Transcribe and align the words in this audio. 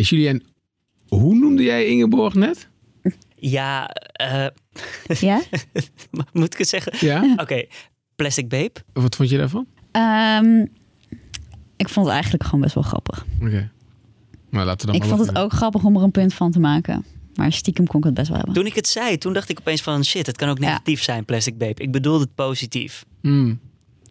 Hey, 0.00 0.08
Julien, 0.08 0.42
hoe 1.08 1.34
noemde 1.34 1.62
jij 1.62 1.86
Ingeborg 1.86 2.34
net? 2.34 2.68
Ja, 3.36 3.86
eh, 4.12 4.46
Ja? 5.20 5.42
moet 6.32 6.52
ik 6.52 6.58
het 6.58 6.68
zeggen? 6.68 7.06
Ja? 7.06 7.34
Oké, 7.36 7.64
Plastic 8.16 8.48
Babe. 8.48 8.72
Wat 8.92 9.16
vond 9.16 9.30
je 9.30 9.36
daarvan? 9.36 9.66
Ehm, 9.90 10.66
ik 11.76 11.88
vond 11.88 12.06
het 12.06 12.14
eigenlijk 12.14 12.44
gewoon 12.44 12.60
best 12.60 12.74
wel 12.74 12.82
grappig. 12.84 13.26
Oké. 13.42 13.70
Maar 14.50 14.64
laten 14.64 14.80
we 14.80 14.86
dan 14.92 14.94
Ik 14.94 15.08
maar 15.08 15.16
vond 15.16 15.28
het 15.28 15.38
ook 15.38 15.52
grappig 15.52 15.84
om 15.84 15.96
er 15.96 16.02
een 16.02 16.10
punt 16.10 16.34
van 16.34 16.50
te 16.50 16.60
maken. 16.60 17.04
Maar 17.34 17.52
stiekem 17.52 17.86
kon 17.86 17.98
ik 17.98 18.04
het 18.04 18.14
best 18.14 18.28
wel 18.28 18.36
hebben. 18.36 18.54
Toen 18.54 18.66
ik 18.66 18.74
het 18.74 18.88
zei, 18.88 19.18
toen 19.18 19.32
dacht 19.32 19.48
ik 19.48 19.58
opeens 19.58 19.82
van 19.82 20.04
shit, 20.04 20.26
het 20.26 20.36
kan 20.36 20.48
ook 20.48 20.58
Ja. 20.58 20.66
negatief 20.66 21.02
zijn, 21.02 21.24
Plastic 21.24 21.58
Babe. 21.58 21.82
Ik 21.82 21.90
bedoelde 21.90 22.20
het 22.20 22.34
positief. 22.34 23.04
Hmm. 23.20 23.58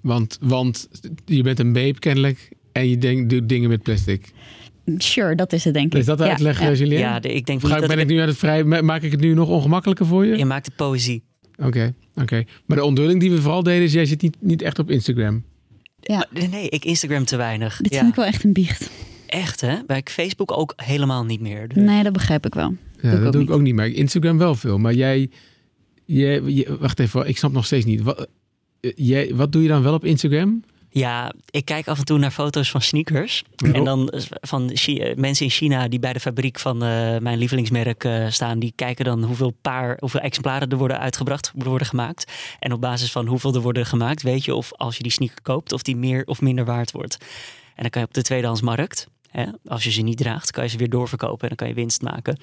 Want, 0.01 0.37
want 0.41 0.89
je 1.25 1.43
bent 1.43 1.59
een 1.59 1.73
babe 1.73 1.99
kennelijk 1.99 2.51
en 2.71 2.89
je 2.89 2.97
denkt, 2.97 3.29
doet 3.29 3.49
dingen 3.49 3.69
met 3.69 3.83
plastic. 3.83 4.31
Sure, 4.97 5.35
dat 5.35 5.53
is 5.53 5.63
het 5.63 5.73
denk 5.73 5.93
ik. 5.93 5.99
Is 5.99 6.05
dat 6.05 6.17
de 6.17 6.23
uitleg, 6.29 6.59
ja. 6.59 6.69
eh, 6.69 6.75
Julien? 6.77 6.99
Ja, 6.99 7.19
de- 7.19 7.33
ik 7.33 7.45
denk 7.45 7.59
Ga, 7.61 7.65
niet 7.67 7.75
ik- 7.75 7.82
dat 7.82 7.89
ben 7.95 8.00
ik 8.00 8.07
nu 8.07 8.18
aan 8.19 8.27
het 8.27 8.37
vrij, 8.37 8.64
ma- 8.64 8.82
maak 8.82 9.01
ik 9.01 9.11
het 9.11 9.19
nu 9.19 9.33
nog 9.33 9.50
ongemakkelijker 9.50 10.05
voor 10.05 10.25
je? 10.25 10.37
Je 10.37 10.45
maakt 10.45 10.65
het 10.65 10.75
poëzie. 10.75 11.23
Oké, 11.57 11.93
oké. 12.15 12.43
Maar 12.65 12.77
de 12.77 12.83
onthulling 12.83 13.19
die 13.19 13.31
we 13.31 13.41
vooral 13.41 13.64
deden 13.64 13.83
is, 13.83 13.93
jij 13.93 14.05
zit 14.05 14.21
niet, 14.21 14.37
niet 14.39 14.61
echt 14.61 14.79
op 14.79 14.89
Instagram. 14.91 15.43
Ja. 16.01 16.28
Maar 16.31 16.50
nee, 16.50 16.69
ik 16.69 16.86
Instagram 16.86 17.25
te 17.25 17.36
weinig. 17.37 17.78
Dit 17.78 17.91
ja. 17.93 17.97
vind 18.00 18.09
ik 18.09 18.15
wel 18.15 18.25
echt 18.25 18.43
een 18.43 18.54
biecht. 18.54 18.89
Echt 19.28 19.61
hè? 19.61 19.75
Bij 19.87 20.01
Facebook 20.05 20.57
ook 20.57 20.73
helemaal 20.75 21.25
niet 21.25 21.39
meer. 21.42 21.67
Dus- 21.67 21.83
Nee, 21.83 22.03
dat 22.03 22.14
begrijp 22.14 22.45
ik 22.45 22.53
wel. 22.53 22.75
Ja, 23.01 23.11
ik 23.11 23.21
dat 23.23 23.31
doe 23.31 23.42
ik 23.42 23.47
niet. 23.47 23.57
ook 23.57 23.61
niet, 23.61 23.75
maar 23.75 23.87
Instagram 23.87 24.37
wel 24.37 24.56
veel. 24.56 24.78
Maar 24.78 24.93
jij, 24.93 25.29
jij, 26.06 26.42
je- 26.42 26.78
wacht 26.79 27.00
even, 27.00 27.28
ik 27.28 27.37
snap 27.37 27.51
nog 27.51 27.65
steeds 27.65 27.86
niet. 27.86 28.01
Wat, 28.01 28.28
eh, 28.79 28.92
jij, 28.95 29.31
wat 29.36 29.51
doe 29.51 29.61
je 29.61 29.67
dan 29.67 29.83
wel 29.83 29.93
op 29.93 30.06
Instagram? 30.06 30.64
Ja, 30.92 31.34
ik 31.50 31.66
kijk 31.66 31.88
af 31.88 32.00
en 32.00 32.06
toe 32.06 32.17
naar 32.17 32.31
foto's 32.31 32.72
van 32.72 32.81
sneakers. 32.81 33.44
Ja. 33.56 33.72
En 33.72 33.84
dan 33.84 34.14
van 34.42 34.70
eh, 34.70 35.16
mensen 35.16 35.45
in 35.45 35.52
China 35.52 35.88
die 35.88 36.00
bij 36.00 36.14
de 36.14 36.20
fabriek 36.20 36.59
van 36.59 36.84
eh, 36.84 37.17
mijn 37.17 37.38
lievelingsmerk 37.38 38.03
eh, 38.03 38.30
staan. 38.30 38.59
Die 38.59 38.73
kijken 38.75 39.06
dan 39.06 39.23
hoeveel 39.23 39.53
paar, 39.62 39.98
hoeveel 40.00 40.20
exemplaren 40.20 40.70
er 40.70 40.78
worden 40.78 41.00
uitgebracht, 41.00 41.52
worden 41.56 41.88
gemaakt. 41.88 42.31
En 42.59 42.73
op 42.73 42.81
basis 42.81 43.12
van 43.12 43.28
hoeveel 43.28 43.54
er 43.54 43.62
worden 43.62 43.86
gemaakt, 43.86 44.22
weet 44.22 44.46
je 44.46 44.56
of 44.56 44.73
als 44.73 44.98
je 44.98 45.04
die 45.04 45.12
sneaker 45.12 45.42
koopt, 45.42 45.73
of 45.73 45.81
die 45.81 45.96
meer 45.96 46.23
of 46.26 46.42
minder 46.42 46.66
waard 46.66 46.92
wordt. 46.92 47.18
En 47.76 47.81
dan 47.81 47.90
kan 47.90 48.02
je 48.02 48.08
op 48.08 48.14
de 48.14 48.22
tweedehandsmarkt, 48.22 49.08
hè, 49.30 49.46
als 49.66 49.84
je 49.84 49.92
ze 49.92 50.02
niet 50.02 50.18
draagt, 50.18 50.52
kan 50.52 50.64
je 50.64 50.70
ze 50.70 50.78
weer 50.78 50.90
doorverkopen 50.90 51.42
en 51.42 51.48
dan 51.48 51.58
kan 51.58 51.68
je 51.68 51.74
winst 51.74 52.02
maken. 52.02 52.40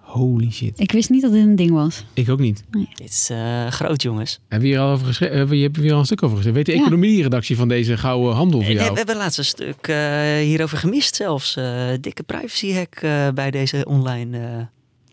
Holy 0.00 0.50
shit. 0.50 0.80
Ik 0.80 0.92
wist 0.92 1.10
niet 1.10 1.22
dat 1.22 1.32
dit 1.32 1.42
een 1.42 1.56
ding 1.56 1.70
was. 1.70 2.04
Ik 2.12 2.28
ook 2.30 2.38
niet. 2.38 2.64
Dit 2.70 3.08
is 3.08 3.28
eh, 3.30 3.66
groot, 3.66 4.02
jongens. 4.02 4.38
Hebben 4.48 4.68
we 4.68 4.74
hier 4.74 4.82
al 4.84 4.92
over 4.92 5.06
geschreven? 5.06 5.36
Hebben 5.36 5.54
we- 5.54 5.60
Je 5.62 5.66
hebt 5.66 5.76
hier 5.76 5.92
al 5.92 5.98
een 5.98 6.04
stuk 6.04 6.22
over 6.22 6.36
geschreven. 6.36 6.58
Weet 6.64 6.74
de 6.74 6.80
Ja. 6.80 6.80
economie-redactie 6.86 7.56
van 7.56 7.68
deze 7.68 7.96
gouden 7.96 8.34
handel 8.34 8.58
voor 8.60 8.68
Nee, 8.68 8.78
jou? 8.78 8.90
we 8.92 8.96
hebben 8.98 9.16
laatst 9.16 9.38
een 9.38 9.44
stuk 9.44 9.86
eh, 9.88 9.96
hierover 10.38 10.78
gemist 10.78 11.14
zelfs. 11.14 11.56
Eh, 11.56 11.88
dikke 12.00 12.22
privacy 12.22 12.72
hack 12.72 12.94
eh, 12.94 13.28
bij 13.34 13.50
deze 13.50 13.84
online... 13.88 14.38
eh, 14.38 14.44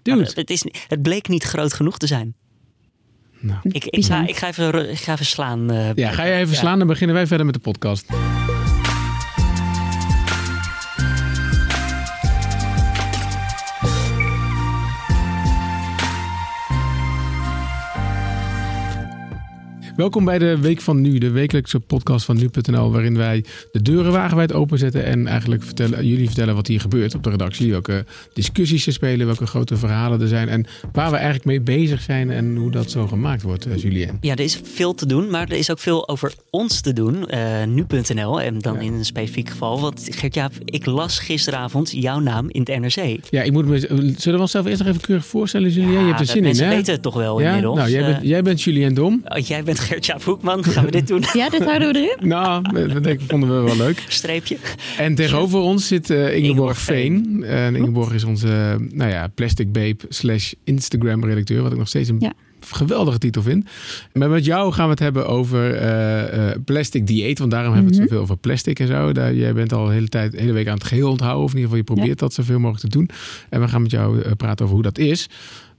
Dude. 0.02 0.18
Maar 0.18 0.32
Het, 0.36 0.50
is, 0.50 0.66
het 0.88 1.02
bleek 1.02 1.28
niet 1.28 1.44
groot 1.44 1.74
genoeg 1.74 1.98
te 1.98 2.08
zijn. 2.08 2.34
Nou. 3.40 3.60
Ik, 3.64 3.86
ik, 3.86 4.06
ga, 4.06 4.28
ik, 4.28 4.36
ga, 4.38 4.48
even, 4.48 4.92
ik 4.92 4.98
ga 5.00 5.14
even 5.14 5.26
slaan. 5.26 5.72
eh, 5.72 5.94
Ja, 5.96 6.12
ga 6.12 6.26
jij 6.28 6.40
even 6.40 6.54
ja. 6.54 6.60
slaan, 6.60 6.78
dan 6.80 6.88
beginnen 6.88 7.16
wij 7.16 7.28
verder 7.28 7.46
met 7.46 7.56
de 7.56 7.62
podcast. 7.62 8.06
Welkom 20.02 20.26
bij 20.26 20.40
de 20.40 20.58
Week 20.60 20.82
van 20.82 21.02
Nu, 21.02 21.18
de 21.18 21.30
wekelijkse 21.32 21.80
podcast 21.80 22.26
van 22.26 22.38
nu.nl, 22.38 22.92
waarin 22.92 23.18
wij 23.18 23.44
de 23.72 23.82
deuren 23.82 24.12
wagenwijd 24.12 24.54
openzetten 24.54 25.04
en 25.06 25.28
eigenlijk 25.28 25.64
vertellen, 25.64 26.08
jullie 26.08 26.26
vertellen 26.26 26.56
wat 26.56 26.68
hier 26.68 26.80
gebeurt 26.80 27.16
op 27.16 27.24
de 27.24 27.30
redactie, 27.30 27.72
welke 27.72 28.06
discussies 28.34 28.88
er 28.88 28.94
spelen, 28.94 29.26
welke 29.26 29.46
grote 29.46 29.76
verhalen 29.78 30.22
er 30.22 30.28
zijn 30.28 30.50
en 30.50 30.66
waar 30.92 31.10
we 31.10 31.16
eigenlijk 31.16 31.46
mee 31.46 31.62
bezig 31.62 32.02
zijn 32.02 32.32
en 32.32 32.56
hoe 32.56 32.72
dat 32.72 32.92
zo 32.92 33.08
gemaakt 33.08 33.42
wordt, 33.42 33.66
eh, 33.66 33.76
Julien. 33.78 34.18
Ja, 34.22 34.32
er 34.32 34.40
is 34.40 34.60
veel 34.64 34.94
te 34.94 35.06
doen, 35.06 35.30
maar 35.30 35.50
er 35.50 35.58
is 35.58 35.72
ook 35.72 35.80
veel 35.80 36.08
over 36.10 36.34
ons 36.50 36.82
te 36.82 36.94
doen. 36.94 37.28
eh, 37.28 37.64
Nu.nl 37.68 38.42
en 38.42 38.60
dan 38.60 38.74
Ja. 38.74 38.80
in 38.80 38.94
een 38.94 39.06
specifiek 39.06 39.50
geval. 39.50 39.80
Want 39.82 40.08
Gert-Jaap, 40.12 40.54
ik 40.66 40.86
las 40.86 41.20
gisteravond 41.20 41.92
jouw 41.92 42.20
naam 42.20 42.50
in 42.50 42.60
het 42.66 42.80
NRC. 42.80 43.20
Ja, 43.30 43.42
ik 43.42 43.52
moet 43.52 43.66
me, 43.66 43.80
zullen 44.18 44.36
we 44.36 44.40
onszelf 44.40 44.66
eerst 44.66 44.80
nog 44.80 44.88
even 44.88 45.02
keurig 45.02 45.26
voorstellen, 45.26 45.70
Julien? 45.70 45.92
je 45.92 45.98
hebt 45.98 46.20
er 46.20 46.26
zin 46.26 46.36
in, 46.38 46.44
mensen 46.44 46.68
hè? 46.68 46.76
weten 46.76 46.94
het 46.94 47.02
toch 47.02 47.16
wel 47.16 47.40
ja? 47.42 47.48
inmiddels. 47.48 47.78
Nou, 47.78 47.90
jij 47.90 48.02
Eh, 48.02 48.06
bent, 48.08 48.24
jij 48.28 48.42
bent 48.42 48.62
Julien 48.62 48.94
Dom. 48.94 49.22
oh, 49.28 49.38
jij 49.38 49.64
bent 49.64 49.80
Gert-Jaap 49.92 50.24
Hoekman. 50.24 50.64
Gaan 50.64 50.86
we 50.86 50.92
dit 50.92 51.08
doen? 51.08 51.24
Ja, 51.34 51.50
dit 51.50 51.64
houden 51.64 51.94
we 51.94 52.00
erin. 52.00 52.28
Nou, 52.30 52.88
dat 52.94 53.04
denk 53.04 53.22
ik, 53.22 53.30
vonden 53.30 53.50
we 53.50 53.66
wel 53.66 53.76
leuk. 53.78 54.06
Streepje. 54.08 54.58
En 54.98 55.16
tegenover 55.16 55.60
ons 55.60 55.88
zit 55.88 56.10
eh, 56.10 56.18
Ingeborg 56.18 56.44
Ingeborg 56.44 56.78
Veen. 56.78 57.44
En 57.44 57.76
Ingeborg 57.76 58.14
is 58.14 58.24
onze 58.24 58.48
eh, 58.48 58.76
nou 58.98 59.12
ja, 59.12 59.28
plastic 59.28 59.72
babe 59.72 59.98
slash 60.10 60.54
Instagram 60.64 61.24
redacteur. 61.26 61.62
Wat 61.62 61.72
ik 61.72 61.78
nog 61.78 61.88
steeds 61.88 62.10
een 62.10 62.20
Ja. 62.20 62.34
geweldige 62.60 63.18
titel 63.18 63.42
vind. 63.42 63.66
Maar 64.14 64.30
met 64.30 64.46
jou 64.46 64.72
gaan 64.74 64.86
we 64.86 64.92
het 64.92 65.00
hebben 65.00 65.28
over 65.28 65.74
eh, 65.76 66.50
eh, 66.50 66.56
plastic 66.66 67.08
dieet. 67.08 67.40
Want 67.40 67.52
daarom 67.52 67.74
hebben 67.74 67.92
we 67.92 67.98
het 67.98 68.04
Mhm. 68.06 68.14
zoveel 68.14 68.24
over 68.32 68.42
plastic 68.42 68.80
en 68.80 68.88
zo. 68.88 69.12
Daar, 69.12 69.34
jij 69.34 69.54
bent 69.54 69.74
al 69.74 69.86
de 69.86 69.94
hele 69.94 70.08
tijd, 70.08 70.32
de 70.32 70.40
hele 70.40 70.52
week 70.54 70.68
aan 70.68 70.74
het 70.74 70.84
geheel 70.84 71.10
onthouden. 71.10 71.44
Of 71.44 71.52
in 71.52 71.58
ieder 71.60 71.72
geval 71.72 71.86
je 71.88 71.94
probeert 71.96 72.20
dat 72.20 72.34
zoveel 72.34 72.60
mogelijk 72.60 72.84
te 72.92 72.98
doen. 72.98 73.10
En 73.50 73.62
we 73.62 73.68
gaan 73.68 73.82
met 73.82 73.92
jou 73.92 74.36
praten 74.36 74.64
over 74.66 74.76
hoe 74.76 74.84
dat 74.84 74.98
is. 74.98 75.30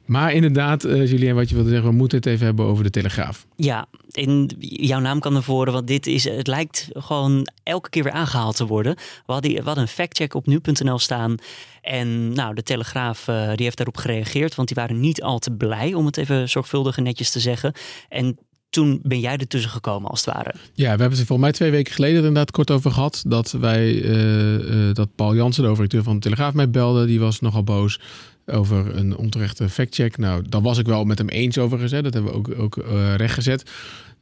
Maar 0.04 0.32
inderdaad, 0.32 0.84
eh 0.84 1.10
Julien, 1.10 1.34
wat 1.34 1.48
je 1.48 1.54
wilde 1.54 1.70
zeggen, 1.70 1.88
we 1.88 1.96
moeten 1.96 2.18
het 2.18 2.26
even 2.26 2.46
hebben 2.46 2.64
over 2.64 2.84
de 2.84 2.90
Telegraaf. 2.90 3.46
Ja, 3.56 3.86
in 4.10 4.50
jouw 4.58 5.00
naam 5.00 5.20
kan 5.20 5.32
naar 5.32 5.42
voren, 5.42 5.72
want 5.72 5.86
dit 5.86 6.06
is, 6.06 6.24
het 6.24 6.46
lijkt 6.46 6.88
gewoon 6.92 7.46
elke 7.62 7.88
keer 7.88 8.02
weer 8.02 8.12
aangehaald 8.12 8.56
te 8.56 8.66
worden. 8.66 8.94
We 9.26 9.32
hadden, 9.32 9.50
we 9.50 9.62
hadden 9.62 9.82
een 9.82 9.88
factcheck 9.88 10.34
op 10.34 10.46
nu.nl 10.46 10.98
staan. 10.98 11.34
En 11.82 12.32
nou, 12.32 12.54
de 12.54 12.62
Telegraaf 12.62 13.28
eh, 13.28 13.48
die 13.54 13.64
heeft 13.64 13.76
daarop 13.76 13.96
gereageerd, 13.96 14.54
want 14.54 14.68
die 14.68 14.76
waren 14.76 15.00
niet 15.00 15.22
al 15.22 15.38
te 15.38 15.50
blij, 15.50 15.94
om 15.94 16.06
het 16.06 16.16
even 16.16 16.48
zorgvuldig 16.48 16.96
en 16.96 17.02
netjes 17.02 17.30
te 17.30 17.40
zeggen. 17.40 17.72
En 18.08 18.38
toen 18.70 19.00
ben 19.02 19.20
jij 19.20 19.36
ertussen 19.36 19.70
gekomen, 19.70 20.10
als 20.10 20.24
het 20.24 20.34
ware. 20.34 20.54
Ja, 20.54 20.82
we 20.82 20.88
hebben 20.88 21.10
het 21.10 21.18
er 21.18 21.26
volgens 21.26 21.48
mij 21.48 21.52
twee 21.52 21.70
weken 21.70 21.92
geleden 21.92 22.16
er 22.16 22.26
inderdaad 22.26 22.50
kort 22.50 22.70
over 22.70 22.90
gehad. 22.90 23.22
Dat 23.26 23.50
wij, 23.50 24.02
eh, 24.02 24.94
dat 24.94 25.14
Paul 25.14 25.34
Jansen, 25.34 25.62
de 25.62 25.68
hoofdredacteur 25.68 26.02
van 26.02 26.14
de 26.14 26.20
Telegraaf, 26.20 26.54
mij 26.54 26.70
belde. 26.70 27.06
Die 27.06 27.20
was 27.20 27.40
nogal 27.40 27.64
boos 27.64 28.00
over 28.46 28.96
een 28.96 29.16
onterechte 29.16 29.68
factcheck. 29.68 30.18
Nou, 30.18 30.44
daar 30.48 30.62
was 30.62 30.78
ik 30.78 30.86
wel 30.86 31.04
met 31.04 31.18
hem 31.18 31.28
eens 31.28 31.58
overigens. 31.58 31.92
Hè. 31.92 32.02
Dat 32.02 32.14
hebben 32.14 32.32
we 32.32 32.38
ook, 32.38 32.58
ook 32.58 32.76
eh, 32.76 33.14
rechtgezet. 33.14 33.70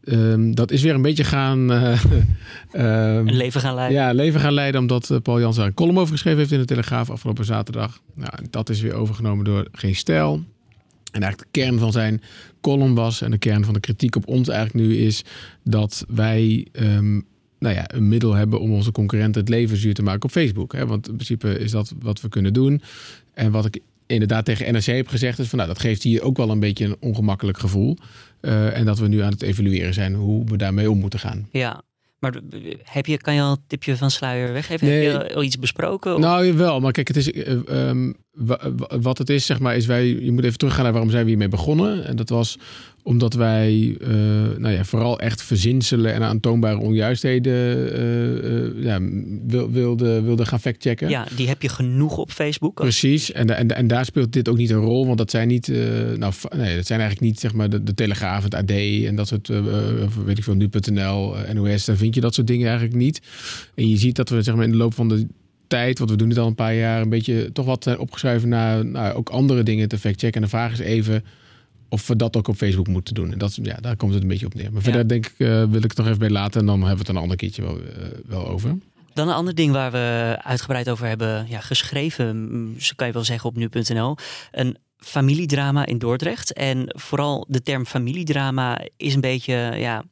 Ehm, 0.05 0.53
dat 0.53 0.71
is 0.71 0.83
weer 0.83 0.95
een 0.95 1.03
beetje 1.03 1.25
gaan... 1.25 1.71
Een 2.73 3.37
leven 3.37 3.61
gaan 3.61 3.75
leiden. 3.75 3.99
ja, 3.99 4.13
leven 4.13 4.41
gaan 4.41 4.53
leiden 4.53 4.81
omdat 4.81 5.11
eh, 5.11 5.19
Paul 5.23 5.41
Jansen 5.41 5.61
daar 5.61 5.69
een 5.69 5.77
column 5.77 5.99
over 5.99 6.13
geschreven 6.13 6.39
heeft 6.39 6.53
in 6.53 6.59
de 6.59 6.65
Telegraaf 6.65 7.11
afgelopen 7.11 7.45
zaterdag. 7.45 8.01
Nou, 8.15 8.33
dat 8.51 8.69
is 8.69 8.81
weer 8.81 8.95
overgenomen 8.95 9.45
door 9.45 9.69
Geen 9.73 9.95
Stijl. 9.95 10.45
En 11.13 11.23
eigenlijk 11.23 11.53
de 11.53 11.61
kern 11.61 11.79
van 11.79 11.93
zijn 11.93 12.23
column 12.61 12.95
was 12.95 13.23
en 13.23 13.31
de 13.31 13.39
kern 13.39 13.65
van 13.65 13.75
de 13.75 13.81
kritiek 13.81 14.17
op 14.17 14.27
ons 14.27 14.49
eigenlijk 14.49 14.87
nu 14.87 14.97
is 14.97 15.25
dat 15.65 16.05
wij 16.09 16.67
ehm, 16.73 17.21
nou 17.59 17.75
ja, 17.75 17.85
een 17.87 18.09
middel 18.09 18.35
hebben 18.35 18.61
om 18.61 18.73
onze 18.73 18.93
concurrenten 18.93 19.41
het 19.41 19.51
leven 19.51 19.77
zuur 19.77 19.95
te 19.95 20.03
maken 20.03 20.23
op 20.23 20.31
Facebook. 20.31 20.73
Hè? 20.73 20.87
Want 20.87 21.09
in 21.09 21.15
principe 21.15 21.59
is 21.59 21.71
dat 21.71 21.95
wat 21.99 22.21
we 22.21 22.29
kunnen 22.29 22.53
doen. 22.53 22.83
En 23.35 23.51
wat 23.51 23.65
ik 23.65 23.81
inderdaad 24.11 24.45
tegen 24.45 24.73
NRC 24.73 24.85
heb 24.85 25.09
gezegd 25.09 25.39
is 25.39 25.49
van 25.49 25.59
nou, 25.59 25.71
dat 25.71 25.81
geeft 25.81 26.03
hier 26.03 26.23
ook 26.23 26.37
wel 26.37 26.51
een 26.51 26.61
beetje 26.61 26.85
een 26.85 26.97
ongemakkelijk 27.01 27.59
gevoel. 27.59 27.97
Eh, 28.41 28.77
en 28.79 28.85
dat 28.85 28.99
we 28.99 29.09
nu 29.09 29.21
aan 29.23 29.31
het 29.33 29.43
evalueren 29.43 29.95
zijn 29.95 30.15
hoe 30.15 30.45
we 30.45 30.57
daarmee 30.57 30.91
om 30.91 30.99
moeten 30.99 31.19
gaan. 31.19 31.49
Ja. 31.51 31.83
Maar 32.19 32.35
heb 32.85 33.07
je, 33.07 33.17
kan 33.17 33.35
je 33.35 33.41
al 33.41 33.51
een 33.51 33.63
tipje 33.67 33.97
van 33.97 34.11
sluier 34.11 34.53
weggeven? 34.53 34.87
Nee. 34.87 35.09
Heb 35.09 35.29
je 35.29 35.35
al 35.35 35.43
iets 35.43 35.59
besproken? 35.59 36.15
Of- 36.15 36.21
Nou, 36.21 36.53
wel. 36.53 36.81
Maar 36.81 36.93
kijk, 36.93 37.09
het 37.09 37.17
is, 37.17 37.33
eh, 37.33 37.89
ehm, 37.89 38.13
wa- 38.33 38.71
wa- 38.77 38.99
wat 39.01 39.19
het 39.19 39.31
is, 39.31 39.47
zeg 39.47 39.59
maar, 39.61 39.77
is 39.77 39.87
wij... 39.87 40.07
Je 40.07 40.33
moet 40.33 40.45
even 40.45 40.59
teruggaan 40.59 40.83
naar 40.83 40.93
waarom 40.93 41.11
zijn 41.11 41.23
we 41.23 41.29
hiermee 41.29 41.49
begonnen. 41.49 42.05
En 42.07 42.17
dat 42.17 42.29
was 42.29 42.59
omdat 43.03 43.35
wij 43.35 43.97
eh, 44.01 44.09
nou 44.59 44.69
ja, 44.69 44.85
vooral 44.85 45.21
echt 45.21 45.43
verzinselen 45.43 46.15
en 46.15 46.23
aantoonbare 46.23 46.79
onjuistheden 46.79 47.93
eh, 47.93 48.85
ja, 48.85 48.99
wil, 49.47 49.71
wilden 49.71 50.25
wilde 50.25 50.47
gaan 50.47 50.61
factchecken. 50.61 51.09
ja, 51.09 51.27
die 51.37 51.49
heb 51.49 51.63
je 51.63 51.69
genoeg 51.69 52.17
op 52.17 52.31
Facebook. 52.31 52.75
Precies, 52.75 53.33
en, 53.33 53.57
en, 53.57 53.77
en 53.77 53.87
daar 53.87 54.05
speelt 54.05 54.33
dit 54.33 54.49
ook 54.49 54.57
niet 54.57 54.71
een 54.71 54.81
rol, 54.81 55.07
want 55.07 55.19
dat 55.19 55.31
zijn 55.31 55.49
niet, 55.49 55.69
nou, 56.17 56.33
nee, 56.57 56.77
dat 56.77 56.87
zijn 56.87 57.01
eigenlijk 57.01 57.21
niet 57.21 57.41
zeg 57.41 57.53
maar 57.55 57.71
de, 57.71 57.83
de 57.83 57.95
Telegraaf, 57.95 58.43
het 58.43 58.55
AD 58.55 58.71
en 58.71 59.15
dat 59.15 59.29
soort, 59.29 59.49
weet 60.25 60.39
ik 60.39 60.45
veel, 60.45 60.55
nu.nl, 60.55 61.35
NOS, 61.53 61.85
daar 61.85 61.97
vind 61.97 62.15
je 62.15 62.21
dat 62.21 62.35
soort 62.35 62.47
dingen 62.47 62.67
eigenlijk 62.67 62.97
niet. 62.97 63.21
En 63.75 63.89
je 63.89 63.97
ziet 63.97 64.17
dat 64.17 64.29
we 64.29 64.43
zeg 64.43 64.55
maar 64.55 64.65
in 64.65 64.71
de 64.71 64.77
loop 64.77 64.95
van 64.95 65.09
de 65.09 65.27
tijd, 65.71 65.99
want 65.99 66.11
we 66.11 66.17
doen 66.17 66.29
dit 66.29 66.39
al 66.39 66.47
een 66.47 66.55
paar 66.55 66.75
jaar, 66.75 67.01
een 67.01 67.09
beetje 67.09 67.53
toch 67.53 67.67
wat 67.67 67.83
zijn 67.83 67.99
opgeschreven 67.99 68.49
naar 68.49 68.87
nou, 68.87 69.15
ook 69.15 69.29
andere 69.29 69.63
dingen 69.63 69.89
te 69.89 69.99
factchecken. 69.99 70.41
En 70.41 70.49
de 70.49 70.57
vraag 70.57 70.73
is 70.73 70.79
even 70.79 71.25
of 71.91 72.07
we 72.07 72.17
dat 72.17 72.37
ook 72.37 72.49
op 72.49 72.57
Facebook 72.57 72.89
moeten 72.89 73.15
doen. 73.15 73.33
En 73.33 73.39
dat, 73.39 73.59
ja, 73.63 73.77
daar 73.77 73.97
komt 73.97 74.13
het 74.13 74.23
een 74.23 74.29
beetje 74.29 74.47
op 74.47 74.55
neer. 74.55 74.73
Maar 74.73 74.83
verder 74.83 75.09
denk 75.09 75.27
ik, 75.27 75.35
eh, 75.39 75.65
wil 75.65 75.83
ik 75.83 75.91
het 75.91 75.97
nog 75.97 76.07
even 76.07 76.19
bij 76.19 76.31
laten 76.31 76.61
en 76.61 76.67
dan 76.67 76.79
hebben 76.79 76.93
we 76.93 77.03
het 77.03 77.09
een 77.09 77.23
ander 77.23 77.37
keertje 77.37 77.63
wel, 77.63 77.79
eh, 77.81 78.07
wel 78.27 78.49
over. 78.49 78.77
Dan 79.13 79.29
een 79.29 79.35
ander 79.35 79.55
ding 79.55 79.73
waar 79.73 79.93
we 79.93 80.37
uitgebreid 80.43 80.91
over 80.91 81.07
hebben 81.07 81.47
ja, 81.49 81.61
geschreven, 81.61 82.75
zo 82.79 82.93
kan 82.97 83.07
je 83.07 83.13
wel 83.13 83.25
zeggen 83.25 83.49
op 83.49 83.57
nu.nl. 83.57 84.17
Een 84.53 84.77
familiedrama 84.97 85.87
in 85.87 85.99
Dordrecht. 85.99 86.53
En 86.53 86.85
vooral 86.87 87.47
de 87.49 87.63
term 87.63 87.87
familiedrama 87.87 88.81
is 88.97 89.15
een 89.15 89.21
beetje, 89.21 89.55
ja, 89.77 90.05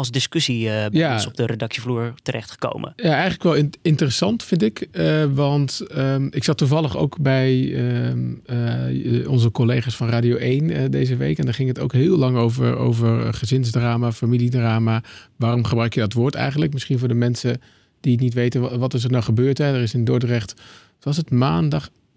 als 0.00 0.10
discussie 0.10 0.64
bij 0.64 0.88
Ja. 0.92 1.12
ons 1.12 1.26
op 1.26 1.36
de 1.36 1.46
redactievloer 1.46 2.14
terechtgekomen. 2.22 2.92
Ja, 2.96 3.10
eigenlijk 3.12 3.42
wel 3.42 3.54
in- 3.54 3.72
interessant 3.82 4.42
vind 4.42 4.62
ik. 4.62 4.88
eh, 4.92 5.24
want 5.34 5.80
ehm, 5.90 6.26
ik 6.30 6.44
zat 6.44 6.58
toevallig 6.58 6.96
ook 6.96 7.18
bij 7.20 7.74
ehm, 7.74 8.34
eh, 8.46 9.28
onze 9.30 9.50
collega's 9.50 9.96
van 9.96 10.08
Radio 10.08 10.36
1 10.36 10.70
eh, 10.70 10.84
deze 10.90 11.16
week. 11.16 11.38
En 11.38 11.44
daar 11.44 11.54
ging 11.54 11.68
het 11.68 11.78
ook 11.78 11.92
heel 11.92 12.16
lang 12.16 12.36
over, 12.36 12.76
over 12.76 13.34
gezinsdrama, 13.34 14.12
familiedrama. 14.12 15.02
Waarom 15.36 15.64
gebruik 15.64 15.94
je 15.94 16.00
dat 16.00 16.12
woord 16.12 16.34
eigenlijk? 16.34 16.72
Misschien 16.72 16.98
voor 16.98 17.08
de 17.08 17.14
mensen 17.14 17.60
die 18.00 18.12
het 18.12 18.20
niet 18.20 18.34
weten. 18.34 18.60
wa- 18.60 18.78
Wat 18.78 18.94
is 18.94 19.04
er 19.04 19.10
nou 19.10 19.22
gebeurd? 19.24 19.58
Hè? 19.58 19.64
Er 19.74 19.82
is 19.82 19.94
in 19.94 20.04
Dordrecht, 20.04 20.54
was 21.00 21.16
het 21.16 21.30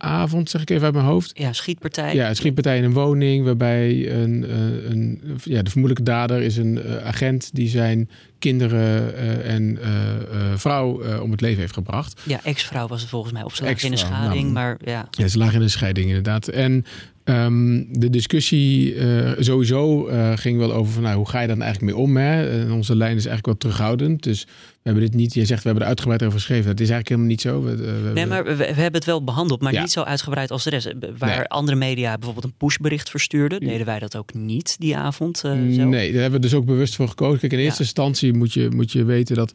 maandagavond, 0.03 0.49
zeg 0.49 0.61
ik 0.61 0.69
even 0.69 0.83
uit 0.83 0.93
mijn 0.93 1.05
hoofd. 1.05 1.31
Ja, 1.33 1.53
schietpartij. 1.53 2.13
Ja, 2.13 2.29
een 2.29 2.35
schietpartij 2.35 2.77
in 2.77 2.83
een 2.83 2.93
woning 2.93 3.45
waarbij 3.45 4.11
een, 4.11 4.43
eh, 4.43 4.89
een, 4.91 5.21
ja, 5.43 5.61
de 5.61 5.69
vermoedelijke 5.69 6.11
dader 6.11 6.41
is 6.41 6.57
een 6.57 6.81
eh, 6.81 7.05
agent 7.05 7.49
die 7.53 7.67
zijn 7.67 8.09
kinderen 8.43 9.15
eh, 9.17 9.53
en 9.53 9.77
eh, 9.81 10.15
eh, 10.15 10.57
vrouw 10.57 11.19
om 11.21 11.31
het 11.31 11.41
leven 11.41 11.59
heeft 11.59 11.73
gebracht. 11.73 12.21
Ja, 12.23 12.39
ex-vrouw 12.43 12.87
was 12.87 13.01
het 13.01 13.09
volgens 13.09 13.33
mij. 13.33 13.43
Of 13.43 13.55
ze 13.55 13.63
lag 13.63 13.83
in 13.83 13.91
een 13.91 13.97
schading, 13.97 14.41
nou, 14.41 14.53
maar 14.53 14.77
ja. 14.83 15.07
Ja, 15.11 15.27
ze 15.27 15.37
lagen 15.37 15.55
in 15.55 15.61
een 15.61 15.69
scheiding 15.69 16.07
inderdaad. 16.07 16.47
En 16.47 16.85
ehm, 17.23 17.83
de 17.89 18.09
discussie 18.09 18.95
sowieso 19.39 20.09
ging 20.35 20.57
wel 20.57 20.73
over 20.73 20.93
van, 20.93 21.03
nou, 21.03 21.15
hoe 21.17 21.29
ga 21.29 21.41
je 21.41 21.47
dan 21.47 21.61
eigenlijk 21.61 21.93
mee 21.93 22.03
om? 22.03 22.17
Hè? 22.17 22.61
En 22.61 22.71
onze 22.71 22.95
lijn 22.95 23.15
is 23.17 23.25
eigenlijk 23.25 23.45
wel 23.45 23.57
terughoudend. 23.57 24.23
Dus 24.23 24.43
we 24.83 24.89
hebben 24.89 25.09
dit 25.09 25.13
niet, 25.19 25.33
je 25.33 25.45
zegt 25.45 25.59
we 25.59 25.65
hebben 25.65 25.81
er 25.83 25.89
uitgebreid 25.89 26.23
over 26.23 26.33
geschreven. 26.39 26.65
Dat 26.65 26.79
is 26.79 26.89
eigenlijk 26.89 27.09
helemaal 27.09 27.29
niet 27.29 27.41
zo. 27.41 27.61
We, 27.63 27.75
we 27.75 27.91
Nee, 27.91 28.03
hebben- 28.03 28.27
maar 28.27 28.43
we, 28.45 28.55
we 28.55 28.63
hebben 28.65 28.93
het 28.93 29.05
wel 29.05 29.23
behandeld, 29.23 29.61
maar 29.61 29.73
Ja. 29.73 29.81
niet 29.81 29.91
zo 29.91 30.01
uitgebreid 30.01 30.51
als 30.51 30.63
de 30.63 30.69
rest. 30.69 30.93
Waar 31.17 31.37
Nee. 31.37 31.47
andere 31.47 31.77
media 31.77 32.13
bijvoorbeeld 32.13 32.45
een 32.45 32.53
pushbericht 32.57 33.09
verstuurden, 33.09 33.59
deden 33.59 33.85
wij 33.85 33.99
dat 33.99 34.15
ook 34.17 34.33
niet 34.33 34.75
die 34.79 34.97
avond. 34.97 35.43
Nee, 35.43 35.77
daar 36.11 36.21
hebben 36.21 36.31
we 36.31 36.47
dus 36.47 36.53
ook 36.53 36.65
bewust 36.65 36.95
voor 36.95 37.07
gekozen. 37.07 37.39
Kijk, 37.39 37.51
in 37.51 37.59
eerste 37.59 37.81
Ja. 37.81 37.85
instantie 37.85 38.32
moet 38.37 38.53
je, 38.53 38.69
moet 38.69 38.91
je 38.91 39.03
weten 39.03 39.35
dat 39.35 39.53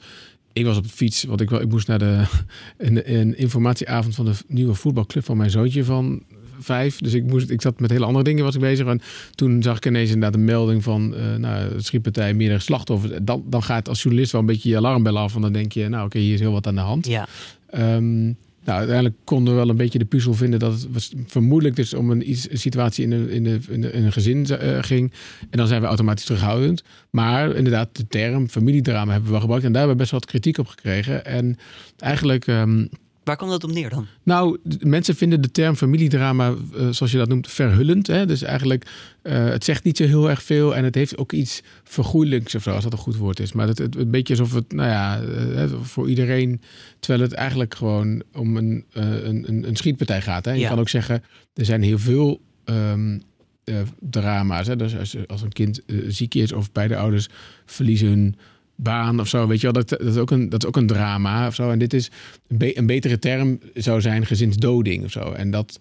ik 0.52 0.64
was 0.64 0.76
op 0.76 0.82
de 0.82 0.88
fiets, 0.88 1.25
want 1.25 1.40
ik, 1.40 1.50
wel, 1.50 1.60
ik 1.60 1.69
moest 1.69 1.86
naar 1.86 1.98
de 1.98 2.22
een, 2.76 3.19
een 3.19 3.38
informatieavond 3.38 4.14
van 4.14 4.25
de 4.25 4.34
nieuwe 4.46 4.75
voetbalclub 4.75 5.25
van 5.25 5.36
mijn 5.36 5.50
zoontje 5.50 5.84
van 5.84 6.22
vijf. 6.60 6.98
Dus 6.98 7.14
ik, 7.14 7.25
moest, 7.25 7.50
ik 7.50 7.62
zat 7.62 7.80
met 7.80 7.90
hele 7.90 8.04
andere 8.04 8.25
dingen 8.25 8.44
was 8.44 8.54
ik 8.54 8.60
bezig. 8.60 8.86
En 8.86 9.00
toen 9.34 9.62
zag 9.62 9.76
ik 9.76 9.86
ineens 9.86 10.10
inderdaad 10.10 10.34
een 10.34 10.44
melding 10.44 10.82
van 10.82 11.14
eh 11.14 11.34
nou, 11.34 11.80
schietpartij, 11.80 12.34
meerdere 12.34 12.60
slachtoffers. 12.60 13.12
Dan, 13.22 13.44
dan 13.46 13.62
gaat 13.62 13.88
als 13.88 14.02
journalist 14.02 14.32
wel 14.32 14.40
een 14.40 14.46
beetje 14.46 14.69
je 14.69 14.76
alarmbel 14.76 15.19
af. 15.19 15.32
Want 15.32 15.44
dan 15.44 15.52
denk 15.52 15.72
je, 15.72 15.88
nou 15.88 16.06
oké, 16.06 16.19
hier 16.19 16.34
is 16.34 16.40
heel 16.40 16.52
wat 16.52 16.66
aan 16.66 16.74
de 16.74 16.81
hand. 16.81 17.06
Ja, 17.06 17.28
Ehm, 17.70 18.32
nou, 18.69 18.81
uiteindelijk 18.81 19.17
konden 19.25 19.55
we 19.55 19.61
wel 19.61 19.69
een 19.69 19.76
beetje 19.76 19.99
de 19.99 20.05
puzzel 20.05 20.35
vinden 20.35 20.59
dat 20.59 20.73
het 20.73 20.87
was 20.93 21.12
vermoedelijk 21.26 21.76
dus 21.76 21.94
om 21.94 22.11
een, 22.11 22.31
iets, 22.31 22.49
situatie 22.53 23.05
in 23.05 23.12
een, 23.12 23.29
in, 23.31 23.44
de, 23.44 23.59
in, 23.69 23.85
een 23.85 24.12
gezin 24.12 24.47
eh, 24.47 24.82
ging. 24.82 25.12
En 25.50 25.59
dan 25.59 25.67
zijn 25.67 25.81
we 25.81 25.87
automatisch 25.87 26.25
terughoudend. 26.25 26.82
Maar 27.11 27.55
inderdaad, 27.55 27.97
de 27.97 28.06
term 28.06 28.49
familiedrama 28.49 29.11
hebben 29.12 29.25
we 29.25 29.31
wel 29.31 29.41
gebruikt. 29.41 29.65
En 29.65 29.73
daar 29.73 29.81
hebben 29.81 29.97
we 29.97 30.03
best 30.03 30.20
wat 30.20 30.31
kritiek 30.31 30.59
op 30.59 30.67
gekregen. 30.67 31.25
En 31.25 31.56
eigenlijk, 31.99 32.47
ehm, 32.47 32.87
waar 33.28 33.36
komt 33.36 33.50
dat 33.50 33.64
op 33.64 33.72
neer 33.72 33.90
dan? 33.90 34.06
nou, 34.22 34.58
mensen 34.80 35.14
vinden 35.14 35.40
de 35.40 35.50
term 35.50 35.76
familiedrama, 35.76 36.48
eh, 36.48 36.88
zoals 36.90 37.12
je 37.12 37.19
dat 37.19 37.28
noemt, 37.28 37.48
verhullend. 37.48 38.06
Hè? 38.06 38.26
Dus 38.26 38.42
eigenlijk, 38.42 38.90
eh, 39.22 39.44
het 39.44 39.64
zegt 39.64 39.84
niet 39.84 39.96
zo 39.96 40.04
heel 40.04 40.30
erg 40.30 40.42
veel. 40.42 40.76
En 40.76 40.84
het 40.84 40.94
heeft 40.94 41.19
ook 41.19 41.32
iets 41.32 41.62
vergoeilijks 41.84 42.54
of 42.54 42.62
zo, 42.62 42.70
als 42.70 42.82
dat 42.84 42.92
een 42.92 42.98
goed 42.98 43.16
woord 43.16 43.40
is. 43.40 43.52
Maar 43.52 43.69
het, 43.69 43.78
het, 43.78 43.96
een 43.96 44.10
beetje 44.10 44.38
alsof 44.38 44.54
het, 44.54 44.72
nou 44.72 44.88
ja, 44.88 45.20
eh, 45.22 45.64
voor 45.82 46.08
iedereen... 46.08 46.60
Terwijl 47.00 47.22
het 47.22 47.32
eigenlijk 47.32 47.75
gewoon 47.75 48.22
om 48.32 48.56
een, 48.56 48.84
een, 48.92 49.48
een, 49.48 49.69
een 49.69 49.76
schietpartij 49.76 50.22
gaat. 50.22 50.44
Hè? 50.44 50.52
Je 50.52 50.58
Ja. 50.58 50.69
kan 50.69 50.78
ook 50.78 50.88
zeggen, 50.88 51.22
er 51.54 51.64
zijn 51.64 51.82
heel 51.82 51.98
veel 51.98 52.40
ehm, 52.64 53.19
eh, 53.64 53.76
drama's. 54.00 54.66
Hè? 54.66 54.76
Dus 54.76 54.96
als, 54.96 55.16
als 55.26 55.42
een 55.42 55.52
kind 55.52 55.82
ziek 56.08 56.34
is 56.34 56.52
of 56.52 56.72
beide 56.72 56.96
ouders 56.96 57.28
verliezen 57.66 58.08
hun 58.08 58.36
baan 58.80 59.20
of 59.20 59.28
zo, 59.28 59.46
weet 59.46 59.60
je 59.60 59.72
wel, 59.72 59.82
dat, 59.82 59.88
dat, 59.88 60.00
is 60.00 60.16
ook 60.16 60.30
een, 60.30 60.48
dat 60.48 60.62
is 60.62 60.69
ook 60.69 60.76
een 60.76 60.86
drama 60.86 61.46
of 61.46 61.54
zo. 61.54 61.70
En 61.70 61.78
dit 61.78 61.94
is 61.94 62.10
een, 62.46 62.58
be- 62.58 62.78
een 62.78 62.86
betere 62.86 63.19
term 63.19 63.58
zou 63.75 64.00
zijn 64.00 64.26
gezinsdoding 64.26 65.04
of 65.04 65.10
zo. 65.10 65.20
En 65.20 65.50
dat, 65.50 65.78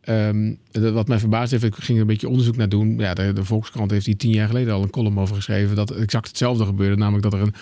ehm, 0.00 0.54
wat 0.72 1.08
mij 1.08 1.18
verbaasd 1.18 1.50
heeft, 1.50 1.64
ik 1.64 1.74
ging 1.74 2.00
een 2.00 2.06
beetje 2.06 2.28
onderzoek 2.28 2.56
naar 2.56 2.68
doen. 2.68 2.98
Ja, 2.98 3.14
de, 3.14 3.32
de 3.32 3.44
Volkskrant 3.44 3.90
heeft 3.90 4.06
hier 4.06 4.16
tien 4.16 4.30
jaar 4.30 4.48
geleden 4.48 4.74
al 4.74 4.82
een 4.82 4.90
column 4.90 5.18
over 5.18 5.34
geschreven 5.34 5.76
dat 5.76 5.90
exact 5.90 6.28
hetzelfde 6.28 6.64
gebeurde, 6.64 6.96
namelijk 6.96 7.22
dat 7.22 7.32
er 7.32 7.40
een 7.40 7.54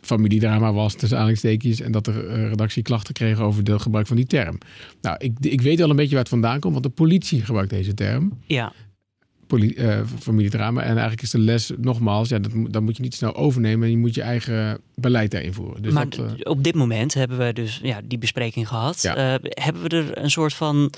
familiedrama 0.00 0.72
was 0.72 0.94
tussen 0.94 1.16
aanhalingstekens 1.16 1.80
en 1.80 1.92
dat 1.92 2.06
er 2.06 2.28
eh, 2.28 2.48
redactieklachten 2.48 3.14
kregen 3.14 3.44
over 3.44 3.62
het 3.64 3.82
gebruik 3.82 4.06
van 4.06 4.16
die 4.16 4.26
term. 4.26 4.58
Nou, 5.00 5.16
ik, 5.18 5.32
ik 5.40 5.60
weet 5.60 5.78
wel 5.78 5.90
een 5.90 5.96
beetje 5.96 6.10
waar 6.10 6.20
het 6.20 6.28
vandaan 6.28 6.60
komt, 6.60 6.72
want 6.72 6.84
de 6.84 6.90
politie 6.90 7.44
gebruikt 7.44 7.70
deze 7.70 7.94
term 7.94 8.32
Ja, 8.46 8.72
eh, 9.58 10.00
familiedrama. 10.18 10.80
En 10.82 10.88
eigenlijk 10.90 11.22
is 11.22 11.30
de 11.30 11.38
les 11.38 11.70
nogmaals, 11.78 12.28
ja, 12.28 12.38
dat, 12.38 12.52
moet- 12.52 12.72
dat 12.72 12.82
moet 12.82 12.96
je 12.96 13.02
niet 13.02 13.14
snel 13.14 13.34
overnemen. 13.36 13.84
En 13.84 13.90
je 13.90 13.98
moet 13.98 14.14
je 14.14 14.22
eigen 14.22 14.78
beleid 14.94 15.30
daarin 15.30 15.52
voeren. 15.52 15.82
Dus 15.82 15.92
maar 15.92 16.08
dat, 16.08 16.18
eh, 16.18 16.50
op 16.50 16.64
dit 16.64 16.74
moment 16.74 17.14
hebben 17.14 17.38
we 17.38 17.52
dus 17.52 17.80
ja, 17.82 18.00
die 18.04 18.18
bespreking 18.18 18.68
gehad. 18.68 19.02
Ja. 19.02 19.16
Eh, 19.16 19.34
hebben 19.42 19.82
we 19.82 19.88
er 19.88 20.18
een 20.18 20.30
soort 20.30 20.54
van 20.54 20.92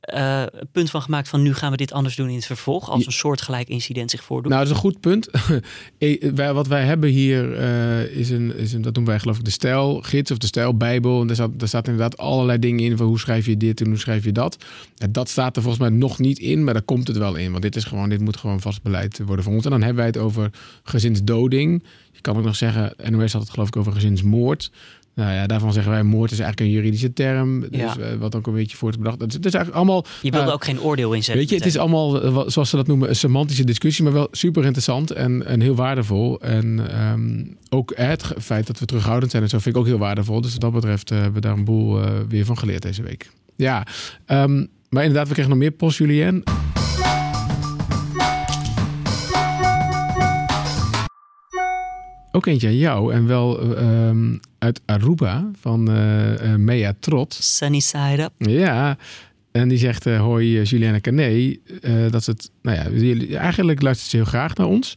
eh, 0.00 0.42
punt 0.72 0.90
van 0.90 1.02
gemaakt 1.02 1.28
van 1.28 1.42
nu 1.42 1.54
gaan 1.54 1.70
we 1.70 1.76
dit 1.76 1.92
anders 1.92 2.16
doen 2.16 2.28
in 2.28 2.34
het 2.34 2.46
vervolg, 2.46 2.90
als 2.90 3.06
een 3.06 3.12
soortgelijk 3.12 3.68
incident 3.68 4.10
zich 4.10 4.24
voordoet? 4.24 4.52
nou, 4.52 4.64
dat 4.64 4.70
is 4.70 4.76
een 4.76 4.82
goed 4.90 5.00
punt. 5.00 5.28
Wij- 6.34 6.52
wat 6.52 6.66
wij 6.66 6.84
hebben 6.84 7.10
hier 7.10 7.54
eh, 7.56 8.16
is, 8.16 8.30
een, 8.30 8.56
is 8.56 8.72
een, 8.72 8.82
dat 8.82 8.94
noemen 8.94 9.12
wij 9.12 9.20
geloof 9.20 9.38
ik 9.38 9.44
de 9.44 9.50
stijlgids 9.50 10.30
of 10.30 10.38
de 10.38 10.46
stijlbijbel. 10.46 11.20
En 11.20 11.26
daar 11.26 11.36
staat, 11.36 11.58
daar 11.58 11.68
staat 11.68 11.86
inderdaad 11.88 12.16
allerlei 12.16 12.58
dingen 12.58 12.84
in 12.84 12.96
van 12.96 13.06
hoe 13.06 13.18
schrijf 13.18 13.46
je 13.46 13.56
dit 13.56 13.80
en 13.80 13.86
hoe 13.86 13.98
schrijf 13.98 14.24
je 14.24 14.32
dat. 14.32 14.56
En 14.96 15.12
dat 15.12 15.28
staat 15.28 15.56
er 15.56 15.62
volgens 15.62 15.88
mij 15.88 15.98
nog 15.98 16.18
niet 16.18 16.38
in, 16.38 16.64
maar 16.64 16.74
daar 16.74 16.82
komt 16.82 17.08
het 17.08 17.16
wel 17.16 17.34
in. 17.36 17.50
Want 17.50 17.62
dit, 17.62 17.76
is 17.76 17.84
gewoon, 17.84 18.08
dit 18.08 18.20
moet 18.20 18.36
gewoon 18.36 18.60
vast 18.60 18.82
beleid 18.82 19.20
worden 19.26 19.44
voor 19.44 19.54
ons. 19.54 19.64
En 19.64 19.70
dan 19.70 19.80
hebben 19.82 19.98
wij 19.98 20.06
het 20.06 20.16
over 20.16 20.50
gezinsdoding. 20.82 21.82
Je 22.12 22.20
kan 22.20 22.36
ook 22.36 22.44
nog 22.44 22.56
zeggen, 22.56 22.94
NOS 23.10 23.32
had 23.32 23.42
het 23.42 23.50
geloof 23.50 23.68
ik 23.68 23.76
over 23.76 23.92
gezinsmoord. 23.92 24.70
Nou 25.18 25.32
ja, 25.32 25.46
daarvan 25.46 25.72
zeggen 25.72 25.92
wij 25.92 26.02
moord 26.02 26.30
is 26.30 26.38
eigenlijk 26.38 26.70
een 26.70 26.76
juridische 26.76 27.12
term. 27.12 27.60
Dus, 27.60 27.70
Ja. 27.80 27.96
eh, 27.98 28.16
wat 28.18 28.34
ook 28.36 28.46
een 28.46 28.54
beetje 28.54 28.76
voor 28.76 28.92
te 28.92 28.98
bedacht. 28.98 29.20
Het 29.20 29.28
is, 29.28 29.34
het 29.36 29.44
is 29.44 29.54
eigenlijk 29.54 29.84
allemaal 29.84 30.04
je 30.22 30.30
wilde 30.30 30.44
nou, 30.46 30.56
ook 30.56 30.64
geen 30.64 30.80
oordeel 30.80 31.12
inzetten. 31.12 31.36
Weet 31.36 31.48
je, 31.48 31.56
het 31.56 31.66
is 31.66 31.78
allemaal, 31.78 32.22
eh, 32.22 32.42
zoals 32.46 32.70
ze 32.70 32.76
dat 32.76 32.86
noemen, 32.86 33.08
een 33.08 33.16
semantische 33.16 33.64
discussie, 33.64 34.04
maar 34.04 34.12
wel 34.12 34.28
super 34.30 34.64
interessant 34.64 35.10
en, 35.10 35.46
en 35.46 35.60
heel 35.60 35.74
waardevol. 35.74 36.40
En 36.40 36.90
ehm, 36.90 37.44
ook 37.68 37.92
het 37.96 38.32
feit 38.40 38.66
dat 38.66 38.78
we 38.78 38.86
terughoudend 38.86 39.30
zijn 39.30 39.42
en 39.42 39.48
zo 39.48 39.58
vind 39.58 39.74
ik 39.74 39.80
ook 39.80 39.86
heel 39.86 39.98
waardevol. 39.98 40.40
Dus 40.40 40.52
wat 40.52 40.60
dat 40.60 40.72
betreft 40.72 41.10
eh, 41.10 41.16
hebben 41.16 41.34
we 41.34 41.48
daar 41.48 41.56
een 41.56 41.64
boel 41.64 42.02
eh, 42.02 42.10
weer 42.28 42.44
van 42.44 42.58
geleerd 42.58 42.82
deze 42.82 43.02
week. 43.02 43.30
Ja, 43.56 43.86
ehm, 44.26 44.64
maar 44.88 45.02
inderdaad, 45.02 45.28
we 45.28 45.32
kregen 45.32 45.50
nog 45.50 45.58
meer 45.60 45.70
post, 45.70 45.98
Julien. 45.98 46.42
Ook 52.32 52.46
eentje 52.46 52.66
aan 52.68 52.76
jou 52.76 53.12
en 53.14 53.26
wel 53.26 53.60
eh, 53.60 54.08
ehm, 54.08 54.36
uit 54.58 54.80
Aruba 54.84 55.50
van 55.60 55.90
eh, 55.90 56.54
Mea 56.54 56.94
Trot. 57.00 57.34
Sunny 57.34 57.80
side 57.80 58.22
up. 58.22 58.32
Ja, 58.48 58.96
en 59.52 59.68
die 59.68 59.78
zegt: 59.78 60.06
eh, 60.06 60.20
Hoi, 60.20 60.62
Julienne 60.62 61.00
Cané. 61.00 61.56
eh, 61.80 62.10
dat 62.10 62.24
ze 62.24 62.30
het, 62.30 62.50
nou 62.62 62.76
ja, 62.76 63.38
eigenlijk 63.38 63.82
luistert 63.82 64.10
ze 64.10 64.16
heel 64.16 64.24
graag 64.24 64.54
naar 64.54 64.66
ons. 64.66 64.96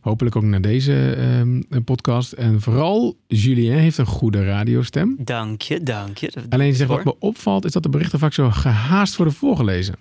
Hopelijk 0.00 0.36
ook 0.36 0.42
naar 0.42 0.60
deze 0.60 1.14
ehm, 1.14 1.82
podcast. 1.84 2.32
En 2.32 2.60
vooral, 2.60 3.16
Julien 3.26 3.72
heeft 3.72 3.98
een 3.98 4.06
goede 4.06 4.44
radiostem. 4.44 5.16
Dank 5.18 5.62
je, 5.62 5.80
dank 5.82 6.18
je. 6.18 6.32
Alleen 6.48 6.70
ze 6.70 6.76
zegt: 6.76 6.90
Hoor. 6.90 7.02
Wat 7.02 7.20
me 7.20 7.26
opvalt, 7.26 7.64
is 7.64 7.72
dat 7.72 7.82
de 7.82 7.88
berichten 7.88 8.18
vaak 8.18 8.32
zo 8.32 8.50
gehaast 8.50 9.16
worden 9.16 9.34
voorgelezen. 9.34 9.94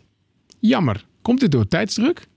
Jammer. 0.60 1.06
Komt 1.22 1.40
dit 1.40 1.52
door 1.52 1.68
tijdsdruk? 1.68 2.28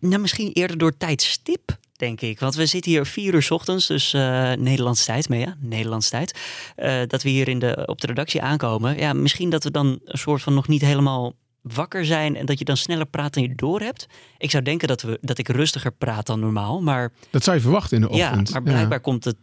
Nou, 0.00 0.20
misschien 0.20 0.52
eerder 0.52 0.78
door 0.78 0.96
tijdstip, 0.96 1.78
denk 2.00 2.20
ik. 2.20 2.40
Want 2.40 2.54
we 2.54 2.66
zitten 2.66 2.90
hier 2.90 3.06
vier 3.06 3.34
uur 3.34 3.42
's 3.42 3.50
ochtends, 3.50 3.86
dus 3.86 4.12
eh 4.12 4.52
Nederlandse 4.52 5.04
tijd, 5.04 5.28
maar 5.28 5.38
ja, 5.38 5.56
Nederlandse 5.60 6.10
tijd. 6.10 6.38
eh, 6.76 7.00
dat 7.06 7.22
we 7.22 7.28
hier 7.28 7.48
in 7.48 7.58
de, 7.58 7.82
op 7.86 8.00
de 8.00 8.06
redactie 8.06 8.42
aankomen. 8.42 8.98
Ja, 8.98 9.12
misschien 9.12 9.50
dat 9.50 9.64
we 9.64 9.70
dan 9.70 9.86
een 10.04 10.18
soort 10.18 10.42
van 10.42 10.54
nog 10.54 10.68
niet 10.68 10.80
helemaal 10.80 11.34
wakker 11.62 12.04
zijn 12.04 12.36
en 12.36 12.46
dat 12.46 12.58
je 12.58 12.64
dan 12.64 12.76
sneller 12.76 13.06
praat 13.06 13.34
dan 13.34 13.42
je 13.42 13.54
door 13.54 13.80
hebt. 13.80 14.06
Ik 14.38 14.50
zou 14.50 14.62
denken 14.62 14.88
dat, 14.88 15.02
we, 15.02 15.18
dat 15.20 15.38
ik 15.38 15.48
rustiger 15.48 15.92
praat 15.92 16.26
dan 16.26 16.40
normaal, 16.40 16.80
maar 16.82 17.12
Dat 17.30 17.44
zou 17.44 17.56
je 17.56 17.62
verwachten 17.62 18.02
in 18.02 18.08
de 18.08 18.16
ja, 18.16 18.28
ochtend. 18.28 18.50
maar 18.50 18.62
blijkbaar 18.62 19.00
komt 19.00 19.24
het 19.24 19.36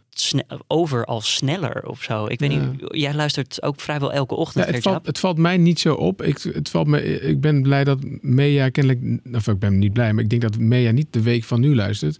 over 0.66 1.04
als 1.04 1.34
sneller 1.34 1.86
of 1.88 2.02
zo. 2.02 2.26
Ik 2.26 2.38
weet 2.38 2.52
Ja. 2.52 2.58
niet, 2.70 2.80
jij 2.88 3.14
luistert 3.14 3.62
ook 3.62 3.80
vrijwel 3.80 4.12
elke 4.12 4.34
Ja, 4.34 4.40
ochtend, 4.40 4.64
het, 4.64 4.72
Gert-Jaap. 4.74 4.94
valt, 4.94 5.06
het 5.06 5.18
valt 5.18 5.38
mij 5.38 5.56
niet 5.56 5.80
zo 5.80 5.94
op. 5.94 6.22
Ik, 6.22 6.38
het 6.38 6.68
valt 6.68 6.86
me, 6.86 7.02
ik 7.20 7.40
ben 7.40 7.62
blij 7.62 7.84
dat 7.84 7.98
Mea 8.20 8.68
kennelijk... 8.68 9.20
Of 9.32 9.46
ik 9.46 9.58
ben 9.58 9.78
niet 9.78 9.92
blij, 9.92 10.12
maar 10.12 10.22
ik 10.24 10.30
denk 10.30 10.42
dat 10.42 10.58
Mea 10.58 10.90
niet 10.90 11.06
de 11.12 11.22
week 11.22 11.44
van 11.44 11.60
nu 11.60 11.74
luistert. 11.74 12.18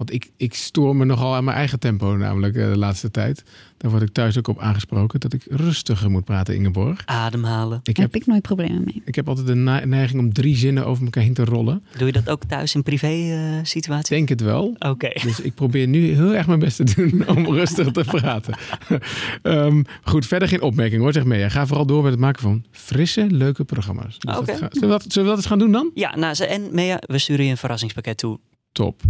Want 0.00 0.12
ik, 0.12 0.30
ik 0.36 0.54
stoor 0.54 0.96
me 0.96 1.04
nogal 1.04 1.34
aan 1.34 1.44
mijn 1.44 1.56
eigen 1.56 1.78
tempo 1.78 2.16
namelijk 2.16 2.56
eh, 2.56 2.70
de 2.70 2.78
laatste 2.78 3.10
tijd. 3.10 3.42
Daar 3.76 3.90
word 3.90 4.02
ik 4.02 4.12
thuis 4.12 4.38
ook 4.38 4.48
op 4.48 4.58
aangesproken 4.58 5.20
dat 5.20 5.32
ik 5.32 5.42
rustiger 5.48 6.10
moet 6.10 6.24
praten, 6.24 6.54
Ingeborg. 6.54 7.02
Ademhalen. 7.04 7.78
Ik 7.82 7.84
Daar 7.84 8.04
heb, 8.04 8.12
heb 8.12 8.22
ik 8.22 8.26
nooit 8.28 8.42
problemen 8.42 8.82
mee. 8.84 9.02
ik 9.04 9.14
heb 9.14 9.28
altijd 9.28 9.46
de 9.46 9.54
neiging 9.86 10.20
om 10.20 10.32
drie 10.32 10.56
zinnen 10.56 10.86
over 10.86 11.04
elkaar 11.04 11.22
heen 11.22 11.34
te 11.34 11.44
rollen. 11.44 11.82
Doe 11.96 12.06
je 12.06 12.12
dat 12.12 12.28
ook 12.30 12.44
thuis 12.44 12.74
in 12.74 12.82
privé 12.82 13.06
eh 13.06 13.58
Ik 13.58 13.66
situatie? 13.66 14.16
denk 14.16 14.28
het 14.28 14.40
wel. 14.40 14.76
Oké. 14.78 15.08
Dus 15.22 15.40
ik 15.40 15.54
probeer 15.54 15.86
nu 15.88 16.12
heel 16.14 16.34
erg 16.34 16.46
mijn 16.46 16.58
best 16.58 16.76
te 16.76 16.84
doen 16.94 17.28
om 17.36 17.46
rustig 17.54 17.90
te 17.90 18.04
praten. 18.04 18.54
Ehm, 19.42 19.82
goed, 20.02 20.26
verder 20.26 20.48
geen 20.48 20.62
opmerking 20.62 21.02
hoor, 21.02 21.12
zeg 21.12 21.24
Mea. 21.24 21.48
Ga 21.48 21.66
vooral 21.66 21.86
door 21.86 22.02
met 22.02 22.10
het 22.12 22.20
maken 22.20 22.42
van 22.42 22.64
frisse, 22.70 23.26
leuke 23.30 23.64
programma's. 23.64 24.18
Dus 24.18 24.36
Oké. 24.38 24.54
zullen, 24.56 24.70
we 24.80 24.86
dat, 24.86 25.02
zullen 25.02 25.22
we 25.22 25.28
dat 25.28 25.36
eens 25.36 25.46
gaan 25.46 25.58
doen 25.58 25.72
dan? 25.72 25.90
Ja, 25.94 26.16
nou, 26.16 26.34
ze- 26.34 26.46
en 26.46 26.68
Mea, 26.72 26.98
we 27.06 27.18
sturen 27.18 27.44
je 27.44 27.50
een 27.50 27.56
verrassingspakket 27.56 28.18
toe. 28.18 28.38
Top. 28.72 29.00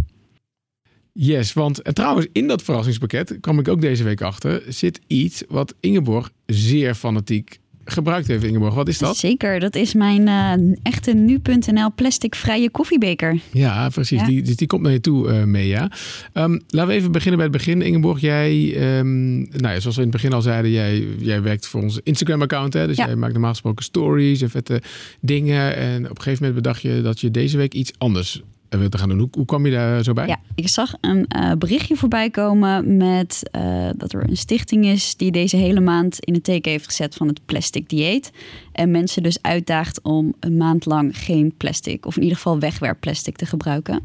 Yes, 1.13 1.53
want 1.53 1.81
en 1.81 1.93
trouwens 1.93 2.27
in 2.31 2.47
dat 2.47 2.61
verrassingspakket 2.63 3.37
kwam 3.41 3.59
ik 3.59 3.67
ook 3.67 3.81
deze 3.81 4.03
week 4.03 4.21
achter, 4.21 4.63
zit 4.67 4.99
iets 5.07 5.43
wat 5.47 5.73
Ingeborg 5.79 6.31
zeer 6.45 6.95
fanatiek 6.95 7.59
gebruikt 7.85 8.27
heeft. 8.27 8.43
Ingeborg, 8.43 8.73
wat 8.73 8.87
is 8.87 8.97
dat? 8.97 9.17
Zeker, 9.17 9.59
dat 9.59 9.75
is 9.75 9.93
mijn 9.93 10.27
eh, 10.27 10.75
echte 10.83 11.13
nu.nl 11.13 11.93
plasticvrije 11.95 12.69
koffiebeker. 12.69 13.39
Ja, 13.51 13.89
precies. 13.89 14.19
Ja. 14.19 14.25
Die, 14.25 14.41
dus 14.41 14.55
die 14.55 14.67
komt 14.67 14.81
naar 14.81 14.91
je 14.91 15.01
toe, 15.01 15.29
eh 15.29 15.43
mee, 15.43 15.67
ja. 15.67 15.91
Ehm, 16.33 16.59
laten 16.67 16.89
we 16.89 16.95
even 16.95 17.11
beginnen 17.11 17.37
bij 17.37 17.47
het 17.47 17.57
begin. 17.57 17.81
Ingeborg, 17.81 18.19
jij, 18.19 18.73
ehm, 18.75 19.37
nou 19.39 19.73
ja, 19.73 19.79
zoals 19.79 19.95
we 19.95 20.01
in 20.01 20.07
het 20.07 20.21
begin 20.21 20.33
al 20.33 20.41
zeiden, 20.41 20.71
jij, 20.71 21.07
jij 21.19 21.41
werkt 21.41 21.67
voor 21.67 21.81
ons 21.81 21.99
Instagram-account. 22.03 22.73
Hè? 22.73 22.87
Dus 22.87 22.97
Ja. 22.97 23.05
jij 23.05 23.15
maakt 23.15 23.33
normaal 23.33 23.51
gesproken 23.51 23.83
stories 23.83 24.41
en 24.41 24.49
vette 24.49 24.81
dingen. 25.21 25.75
En 25.75 26.03
op 26.03 26.09
een 26.17 26.21
gegeven 26.23 26.45
moment 26.45 26.63
bedacht 26.63 26.81
je 26.81 27.01
dat 27.01 27.19
je 27.19 27.31
deze 27.31 27.57
week 27.57 27.73
iets 27.73 27.91
anders 27.97 28.41
wilde 28.79 28.97
gaan 28.97 29.09
doen. 29.09 29.19
Hoe, 29.19 29.29
hoe 29.31 29.45
kwam 29.45 29.65
je 29.65 29.71
daar 29.71 30.03
zo 30.03 30.13
bij? 30.13 30.27
Ja, 30.27 30.39
ik 30.55 30.67
zag 30.67 30.93
een 31.01 31.27
eh, 31.27 31.51
berichtje 31.51 31.95
voorbij 31.95 32.29
komen 32.29 32.97
met 32.97 33.49
eh, 33.51 33.89
dat 33.95 34.13
er 34.13 34.29
een 34.29 34.37
stichting 34.37 34.85
is 34.85 35.15
die 35.15 35.31
deze 35.31 35.57
hele 35.57 35.79
maand 35.79 36.19
in 36.19 36.33
het 36.33 36.43
teken 36.43 36.71
heeft 36.71 36.85
gezet 36.85 37.15
van 37.15 37.27
het 37.27 37.45
plastic 37.45 37.89
dieet. 37.89 38.31
En 38.71 38.91
mensen 38.91 39.23
dus 39.23 39.41
uitdaagt 39.41 40.01
om 40.01 40.33
een 40.39 40.57
maand 40.57 40.85
lang 40.85 41.17
geen 41.17 41.53
plastic, 41.57 42.05
of 42.05 42.15
in 42.15 42.21
ieder 42.21 42.37
geval 42.37 42.59
wegwerpplastic 42.59 43.35
te 43.35 43.45
gebruiken. 43.45 44.03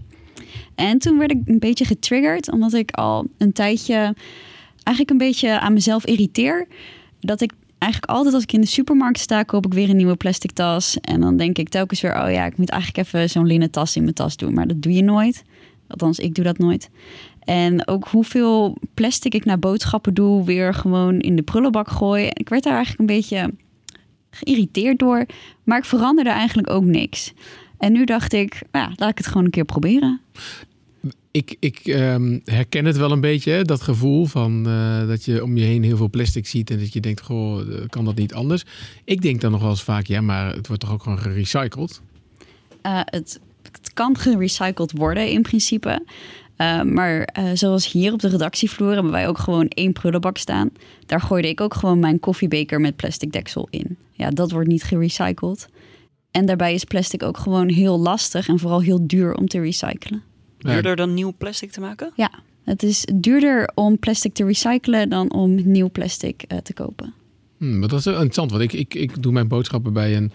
En 0.74 0.98
toen 0.98 1.18
werd 1.18 1.30
ik 1.30 1.38
een 1.44 1.58
beetje 1.58 1.84
getriggerd, 1.84 2.52
omdat 2.52 2.72
ik 2.72 2.90
al 2.90 3.26
een 3.38 3.52
tijdje 3.52 4.14
eigenlijk 4.82 5.10
een 5.10 5.28
beetje 5.28 5.60
aan 5.60 5.72
mezelf 5.72 6.06
irriteer. 6.06 6.66
Dat 7.20 7.40
ik 7.40 7.52
eigenlijk 7.78 8.12
altijd 8.12 8.34
als 8.34 8.42
ik 8.42 8.52
in 8.52 8.60
de 8.60 8.66
supermarkt 8.66 9.18
sta, 9.18 9.42
koop 9.42 9.66
ik 9.66 9.74
weer 9.74 9.90
een 9.90 9.96
nieuwe 9.96 10.16
plastic 10.16 10.52
tas. 10.52 11.00
En 11.00 11.20
dan 11.20 11.36
denk 11.36 11.58
ik 11.58 11.68
telkens 11.68 12.00
weer, 12.00 12.22
oh 12.22 12.30
ja, 12.32 12.44
ik 12.44 12.56
moet 12.56 12.70
eigenlijk 12.70 13.06
even 13.06 13.30
zo'n 13.30 13.46
linnen 13.46 13.70
tas 13.70 13.96
in 13.96 14.02
mijn 14.02 14.14
tas 14.14 14.36
doen. 14.36 14.54
Maar 14.54 14.66
dat 14.66 14.82
doe 14.82 14.92
je 14.92 15.02
nooit. 15.02 15.44
Althans, 15.88 16.18
ik 16.18 16.34
doe 16.34 16.44
dat 16.44 16.58
nooit. 16.58 16.90
En 17.40 17.88
ook 17.88 18.08
hoeveel 18.08 18.76
plastic 18.94 19.34
ik 19.34 19.44
naar 19.44 19.58
boodschappen 19.58 20.14
doe, 20.14 20.44
weer 20.44 20.74
gewoon 20.74 21.18
in 21.18 21.36
de 21.36 21.42
prullenbak 21.42 21.88
gooi. 21.88 22.26
Ik 22.32 22.48
werd 22.48 22.62
daar 22.62 22.74
eigenlijk 22.74 23.00
een 23.10 23.16
beetje 23.16 23.54
geïrriteerd 24.30 24.98
door. 24.98 25.26
Maar 25.64 25.78
ik 25.78 25.84
veranderde 25.84 26.30
eigenlijk 26.30 26.70
ook 26.70 26.84
niks. 26.84 27.32
En 27.78 27.92
nu 27.92 28.04
dacht 28.04 28.32
ik, 28.32 28.62
nou 28.72 28.92
laat 28.96 29.10
ik 29.10 29.18
het 29.18 29.26
gewoon 29.26 29.44
een 29.44 29.50
keer 29.50 29.64
proberen. 29.64 30.20
Ik, 31.36 31.56
ik 31.58 31.78
ehm, 31.78 32.38
herken 32.44 32.84
het 32.84 32.96
wel 32.96 33.12
een 33.12 33.20
beetje, 33.20 33.62
dat 33.64 33.80
gevoel 33.80 34.24
van 34.24 34.66
eh, 34.66 35.08
dat 35.08 35.24
je 35.24 35.42
om 35.42 35.56
je 35.56 35.64
heen 35.64 35.82
heel 35.82 35.96
veel 35.96 36.10
plastic 36.10 36.46
ziet 36.46 36.70
en 36.70 36.78
dat 36.78 36.92
je 36.92 37.00
denkt, 37.00 37.20
goh, 37.20 37.60
eh, 37.60 37.88
kan 37.88 38.04
dat 38.04 38.14
niet 38.14 38.34
anders? 38.34 38.64
Ik 39.04 39.22
denk 39.22 39.40
dan 39.40 39.50
nog 39.50 39.60
wel 39.60 39.70
eens 39.70 39.82
vaak, 39.82 40.06
ja, 40.06 40.20
maar 40.20 40.54
het 40.54 40.66
wordt 40.66 40.82
toch 40.82 40.92
ook 40.92 41.02
gewoon 41.02 41.18
gerecycled? 41.18 42.00
Eh, 42.82 43.00
het, 43.04 43.40
het 43.62 43.92
kan 43.92 44.18
gerecycled 44.18 44.92
worden 44.92 45.28
in 45.30 45.42
principe. 45.42 46.04
Maar 46.84 47.28
zoals 47.54 47.92
hier 47.92 48.12
op 48.12 48.20
de 48.20 48.28
redactievloer 48.28 48.92
hebben 48.92 49.12
wij 49.12 49.28
ook 49.28 49.38
gewoon 49.38 49.68
één 49.68 49.92
prullenbak 49.92 50.38
staan. 50.38 50.70
Daar 51.06 51.20
gooide 51.20 51.48
ik 51.48 51.60
ook 51.60 51.74
gewoon 51.74 51.98
mijn 51.98 52.20
koffiebeker 52.20 52.80
met 52.80 52.96
plastic 52.96 53.32
deksel 53.32 53.66
in. 53.70 53.96
Ja, 54.12 54.30
dat 54.30 54.50
wordt 54.50 54.68
niet 54.68 54.82
gerecycled. 54.82 55.68
En 56.30 56.46
daarbij 56.46 56.74
is 56.74 56.84
plastic 56.84 57.22
ook 57.22 57.38
gewoon 57.38 57.68
heel 57.68 57.98
lastig 57.98 58.48
en 58.48 58.58
vooral 58.58 58.80
heel 58.80 59.06
duur 59.06 59.34
om 59.34 59.46
te 59.48 59.60
recyclen. 59.60 60.22
Duurder 60.58 60.96
dan 60.96 61.14
nieuw 61.14 61.34
plastic 61.38 61.70
te 61.70 61.80
maken? 61.80 62.12
Ja, 62.16 62.30
het 62.64 62.82
is 62.82 63.06
duurder 63.14 63.70
om 63.74 63.98
plastic 63.98 64.34
te 64.34 64.44
recyclen 64.44 65.08
dan 65.08 65.32
om 65.32 65.70
nieuw 65.70 65.90
plastic 65.90 66.44
uh, 66.48 66.58
te 66.58 66.72
kopen. 66.72 67.14
Hmm, 67.58 67.78
maar 67.78 67.88
dat 67.88 67.98
is 67.98 68.06
interessant, 68.06 68.50
want 68.50 68.62
ik, 68.62 68.72
ik, 68.72 68.94
ik 68.94 69.22
doe 69.22 69.32
mijn 69.32 69.48
boodschappen 69.48 69.92
bij 69.92 70.16
een 70.16 70.32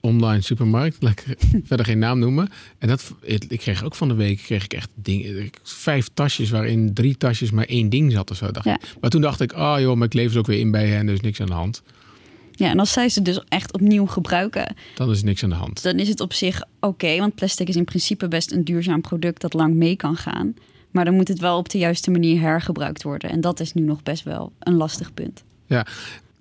online 0.00 0.40
supermarkt. 0.40 0.96
Laat 1.02 1.12
ik 1.12 1.36
verder 1.64 1.86
geen 1.86 1.98
naam 1.98 2.18
noemen. 2.18 2.48
En 2.78 2.88
dat, 2.88 3.14
ik 3.48 3.58
kreeg 3.58 3.84
ook 3.84 3.94
van 3.94 4.08
de 4.08 4.14
week 4.14 4.38
kreeg 4.38 4.64
ik 4.64 4.72
echt 4.72 4.90
dingen, 4.94 5.50
vijf 5.62 6.08
tasjes 6.14 6.50
waarin 6.50 6.94
drie 6.94 7.16
tasjes 7.16 7.50
maar 7.50 7.66
één 7.66 7.88
ding 7.88 8.12
zat 8.12 8.30
of 8.30 8.36
zo. 8.36 8.50
Dacht 8.50 8.66
ja. 8.66 8.74
ik. 8.74 8.94
Maar 9.00 9.10
toen 9.10 9.20
dacht 9.20 9.40
ik, 9.40 9.52
ah 9.52 9.74
oh, 9.74 9.80
joh, 9.80 9.96
maar 9.96 10.06
ik 10.06 10.14
leef 10.14 10.32
ze 10.32 10.38
ook 10.38 10.46
weer 10.46 10.58
in 10.58 10.70
bij 10.70 10.86
hen, 10.86 11.06
dus 11.06 11.20
niks 11.20 11.40
aan 11.40 11.46
de 11.46 11.52
hand. 11.52 11.82
Ja, 12.52 12.68
en 12.68 12.78
als 12.78 12.92
zij 12.92 13.08
ze 13.08 13.22
dus 13.22 13.40
echt 13.48 13.72
opnieuw 13.72 14.06
gebruiken, 14.06 14.74
dan 14.94 15.10
is 15.10 15.22
niks 15.22 15.42
aan 15.42 15.50
de 15.50 15.54
hand. 15.54 15.82
Dan 15.82 15.98
is 15.98 16.08
het 16.08 16.20
op 16.20 16.32
zich 16.32 16.62
oké, 16.62 16.86
okay, 16.86 17.18
want 17.18 17.34
plastic 17.34 17.68
is 17.68 17.76
in 17.76 17.84
principe 17.84 18.28
best 18.28 18.52
een 18.52 18.64
duurzaam 18.64 19.00
product 19.00 19.40
dat 19.40 19.52
lang 19.52 19.74
mee 19.74 19.96
kan 19.96 20.16
gaan. 20.16 20.54
Maar 20.90 21.04
dan 21.04 21.14
moet 21.14 21.28
het 21.28 21.38
wel 21.38 21.58
op 21.58 21.68
de 21.68 21.78
juiste 21.78 22.10
manier 22.10 22.40
hergebruikt 22.40 23.02
worden. 23.02 23.30
En 23.30 23.40
dat 23.40 23.60
is 23.60 23.72
nu 23.72 23.82
nog 23.82 24.02
best 24.02 24.24
wel 24.24 24.52
een 24.58 24.74
lastig 24.74 25.14
punt. 25.14 25.44
Ja, 25.66 25.86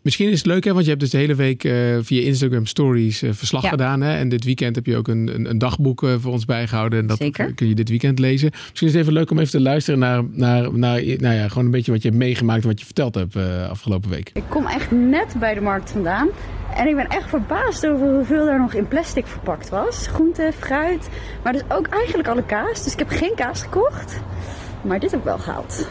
Misschien 0.02 0.30
is 0.30 0.38
het 0.38 0.48
leuk, 0.48 0.64
hè, 0.64 0.72
want 0.72 0.84
je 0.84 0.90
hebt 0.90 1.02
dus 1.02 1.10
de 1.12 1.18
hele 1.18 1.36
week 1.36 1.64
uh, 1.64 1.98
via 2.02 2.22
Instagram 2.22 2.66
Stories 2.66 3.24
uh, 3.24 3.30
verslag 3.34 3.64
Ja. 3.64 3.70
gedaan. 3.70 4.02
Hè? 4.02 4.18
En 4.18 4.30
dit 4.30 4.44
weekend 4.44 4.76
heb 4.76 4.86
je 4.86 4.98
ook 4.98 5.08
een, 5.08 5.32
een, 5.34 5.50
een 5.50 5.58
dagboek 5.58 6.04
uh, 6.04 6.14
voor 6.20 6.32
ons 6.32 6.46
bijgehouden. 6.46 7.00
En 7.00 7.08
dat 7.08 7.18
Zeker. 7.18 7.54
kun 7.54 7.68
je 7.68 7.76
dit 7.76 7.90
weekend 7.90 8.20
lezen. 8.20 8.50
Misschien 8.70 8.88
is 8.88 8.94
het 8.94 9.02
even 9.02 9.14
leuk 9.14 9.32
om 9.32 9.40
even 9.40 9.52
te 9.52 9.62
luisteren 9.62 10.00
naar, 10.00 10.24
naar, 10.32 10.62
naar 10.78 11.04
nou 11.04 11.36
ja, 11.36 11.48
gewoon 11.48 11.66
een 11.66 11.72
beetje 11.72 11.92
wat 11.92 12.02
je 12.02 12.08
hebt 12.08 12.20
meegemaakt 12.22 12.62
en 12.62 12.68
wat 12.68 12.80
je 12.80 12.86
verteld 12.86 13.16
hebt 13.16 13.36
uh, 13.36 13.70
afgelopen 13.70 14.10
week. 14.10 14.30
Ik 14.34 14.44
kom 14.50 14.68
echt 14.68 14.92
net 14.92 15.36
bij 15.40 15.54
de 15.54 15.62
markt 15.62 15.92
vandaan. 15.92 16.28
En 16.76 16.88
ik 16.88 16.96
ben 16.96 17.08
echt 17.08 17.30
verbaasd 17.30 17.88
over 17.88 18.08
hoeveel 18.16 18.46
daar 18.46 18.60
nog 18.60 18.74
in 18.74 18.88
plastic 18.88 19.28
verpakt 19.28 19.70
was. 19.70 20.08
Groente, 20.08 20.52
fruit, 20.60 21.10
maar 21.44 21.54
dus 21.54 21.62
ook 21.70 21.88
eigenlijk 21.88 22.28
alle 22.28 22.46
kaas. 22.46 22.84
Dus 22.84 22.94
ik 22.94 23.00
heb 23.00 23.10
geen 23.10 23.36
kaas 23.36 23.62
gekocht. 23.62 24.20
Maar 24.82 25.00
dit 25.00 25.12
heb 25.12 25.20
ik 25.20 25.26
wel 25.26 25.38
gehaald. 25.38 25.88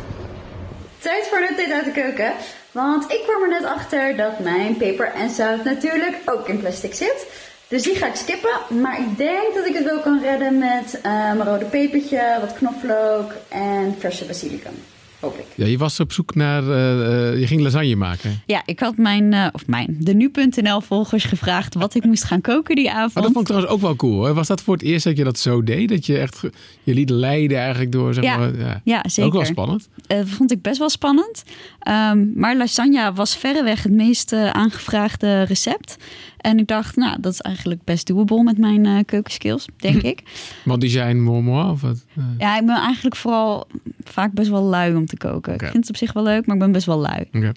Tijd 0.99 1.27
voor 1.29 1.39
een 1.39 1.49
update 1.51 1.75
uit 1.75 1.85
de 1.85 2.01
keuken. 2.01 2.33
Want 2.73 3.13
ik 3.13 3.23
kwam 3.23 3.43
er 3.43 3.49
net 3.49 3.65
achter 3.65 4.17
dat 4.17 4.39
mijn 4.39 4.77
peper 4.77 5.13
en 5.13 5.31
zout 5.31 5.65
natuurlijk 5.65 6.17
ook 6.25 6.49
in 6.49 6.61
plastic 6.61 6.95
zit. 6.95 7.27
Dus 7.69 7.83
die 7.83 7.95
ga 7.95 8.07
ik 8.07 8.15
skippen. 8.15 8.81
Maar 8.81 9.01
ik 9.01 9.17
denk 9.17 9.55
dat 9.55 9.67
ik 9.67 9.75
het 9.75 9.85
wel 9.85 10.01
kan 10.01 10.21
redden 10.23 10.59
met 10.59 10.95
uh, 10.97 11.03
mijn 11.03 11.45
rode 11.45 11.65
pepertje, 11.65 12.37
wat 12.41 12.55
knoflook 12.55 13.33
en 13.49 13.97
verse 13.99 14.25
basilicum. 14.25 14.85
Hoop 15.21 15.39
ik. 15.39 15.45
Ja, 15.55 15.67
je 15.67 15.79
was 15.79 16.01
op 16.01 16.13
zoek 16.13 16.35
naar, 16.35 16.63
uh, 16.63 17.41
je 17.41 17.47
ging 17.47 17.61
lasagne 17.61 17.97
maken. 17.97 18.43
Ja, 18.47 18.63
ik 18.65 18.81
had 18.81 18.97
mijn, 18.97 19.33
uh, 19.33 19.47
of 19.53 19.67
mijn, 19.67 19.97
de 19.99 20.15
nu.nl 20.15 20.81
volgers 20.81 21.25
gevraagd 21.25 21.75
wat 21.75 21.95
ik 21.95 22.05
moest 22.05 22.25
gaan 22.25 22.41
koken 22.41 22.77
die 22.77 22.91
avond. 22.91 23.15
Maar 23.15 23.23
dat 23.23 23.33
vond 23.33 23.49
ik 23.49 23.55
trouwens 23.55 23.73
ook 23.73 23.81
wel 23.81 23.97
cool. 23.97 24.25
Hè? 24.25 24.35
Was 24.35 24.47
dat 24.47 24.63
voor 24.63 24.75
het 24.75 24.83
eerst 24.83 25.05
dat 25.05 25.17
je 25.17 25.25
dat 25.25 25.39
zo 25.39 25.63
deed? 25.63 25.89
Dat 25.89 26.07
je 26.07 26.19
echt 26.19 26.41
je 26.83 26.95
liet 26.95 27.11
leiden 27.11 27.59
eigenlijk 27.59 27.93
door, 27.93 28.15
zeg 28.15 28.25
ja, 28.25 28.37
maar. 28.37 28.59
Ja. 28.59 28.81
ja, 28.85 29.03
zeker. 29.09 29.25
Ook 29.25 29.37
wel 29.37 29.45
spannend. 29.45 29.89
Uh, 30.09 30.21
vond 30.25 30.53
ik 30.53 30.63
best 30.63 30.79
wel 30.79 30.91
spannend. 30.91 31.43
Um, 31.89 32.33
maar 32.35 32.57
lasagne 32.57 33.13
was 33.13 33.37
verreweg 33.37 33.83
het 33.83 33.93
meest 33.93 34.33
aangevraagde 34.33 35.43
recept. 35.43 35.97
En 36.41 36.59
ik 36.59 36.67
dacht, 36.67 36.97
nou, 36.97 37.21
dat 37.21 37.33
is 37.33 37.41
eigenlijk 37.41 37.85
best 37.85 38.07
doable 38.07 38.43
met 38.43 38.59
mijn 38.59 38.85
uh, 38.85 38.99
keukenskills, 39.07 39.67
denk 39.77 40.03
ik. 40.13 40.23
Want 40.65 40.81
die 40.81 40.91
zijn 40.91 41.23
moi 41.23 41.71
of 41.71 41.81
wat? 41.81 42.05
Uh. 42.19 42.25
Ja, 42.39 42.59
ik 42.59 42.67
ben 42.67 42.77
eigenlijk 42.77 43.17
vooral 43.17 43.67
vaak 44.05 44.33
best 44.33 44.51
wel 44.51 44.63
lui 44.63 44.95
om 44.95 45.07
te 45.07 45.17
koken. 45.17 45.55
Okay. 45.55 45.55
Ik 45.55 45.73
vind 45.73 45.87
het 45.87 45.89
op 45.89 45.97
zich 45.97 46.13
wel 46.13 46.23
leuk, 46.23 46.47
maar 46.47 46.57
ik 46.57 46.63
ben 46.63 46.73
best 46.73 46.87
wel 46.87 46.99
lui. 46.99 47.25
Okay. 47.33 47.53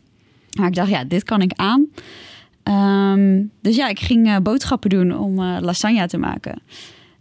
Maar 0.57 0.67
ik 0.67 0.75
dacht, 0.75 0.89
ja, 0.89 1.03
dit 1.03 1.23
kan 1.23 1.41
ik 1.41 1.51
aan. 1.55 1.87
Um, 2.63 3.51
dus 3.61 3.75
ja, 3.75 3.87
ik 3.87 3.99
ging 3.99 4.27
uh, 4.27 4.37
boodschappen 4.37 4.89
doen 4.89 5.17
om 5.17 5.39
uh, 5.39 5.57
lasagne 5.61 6.07
te 6.07 6.17
maken. 6.17 6.61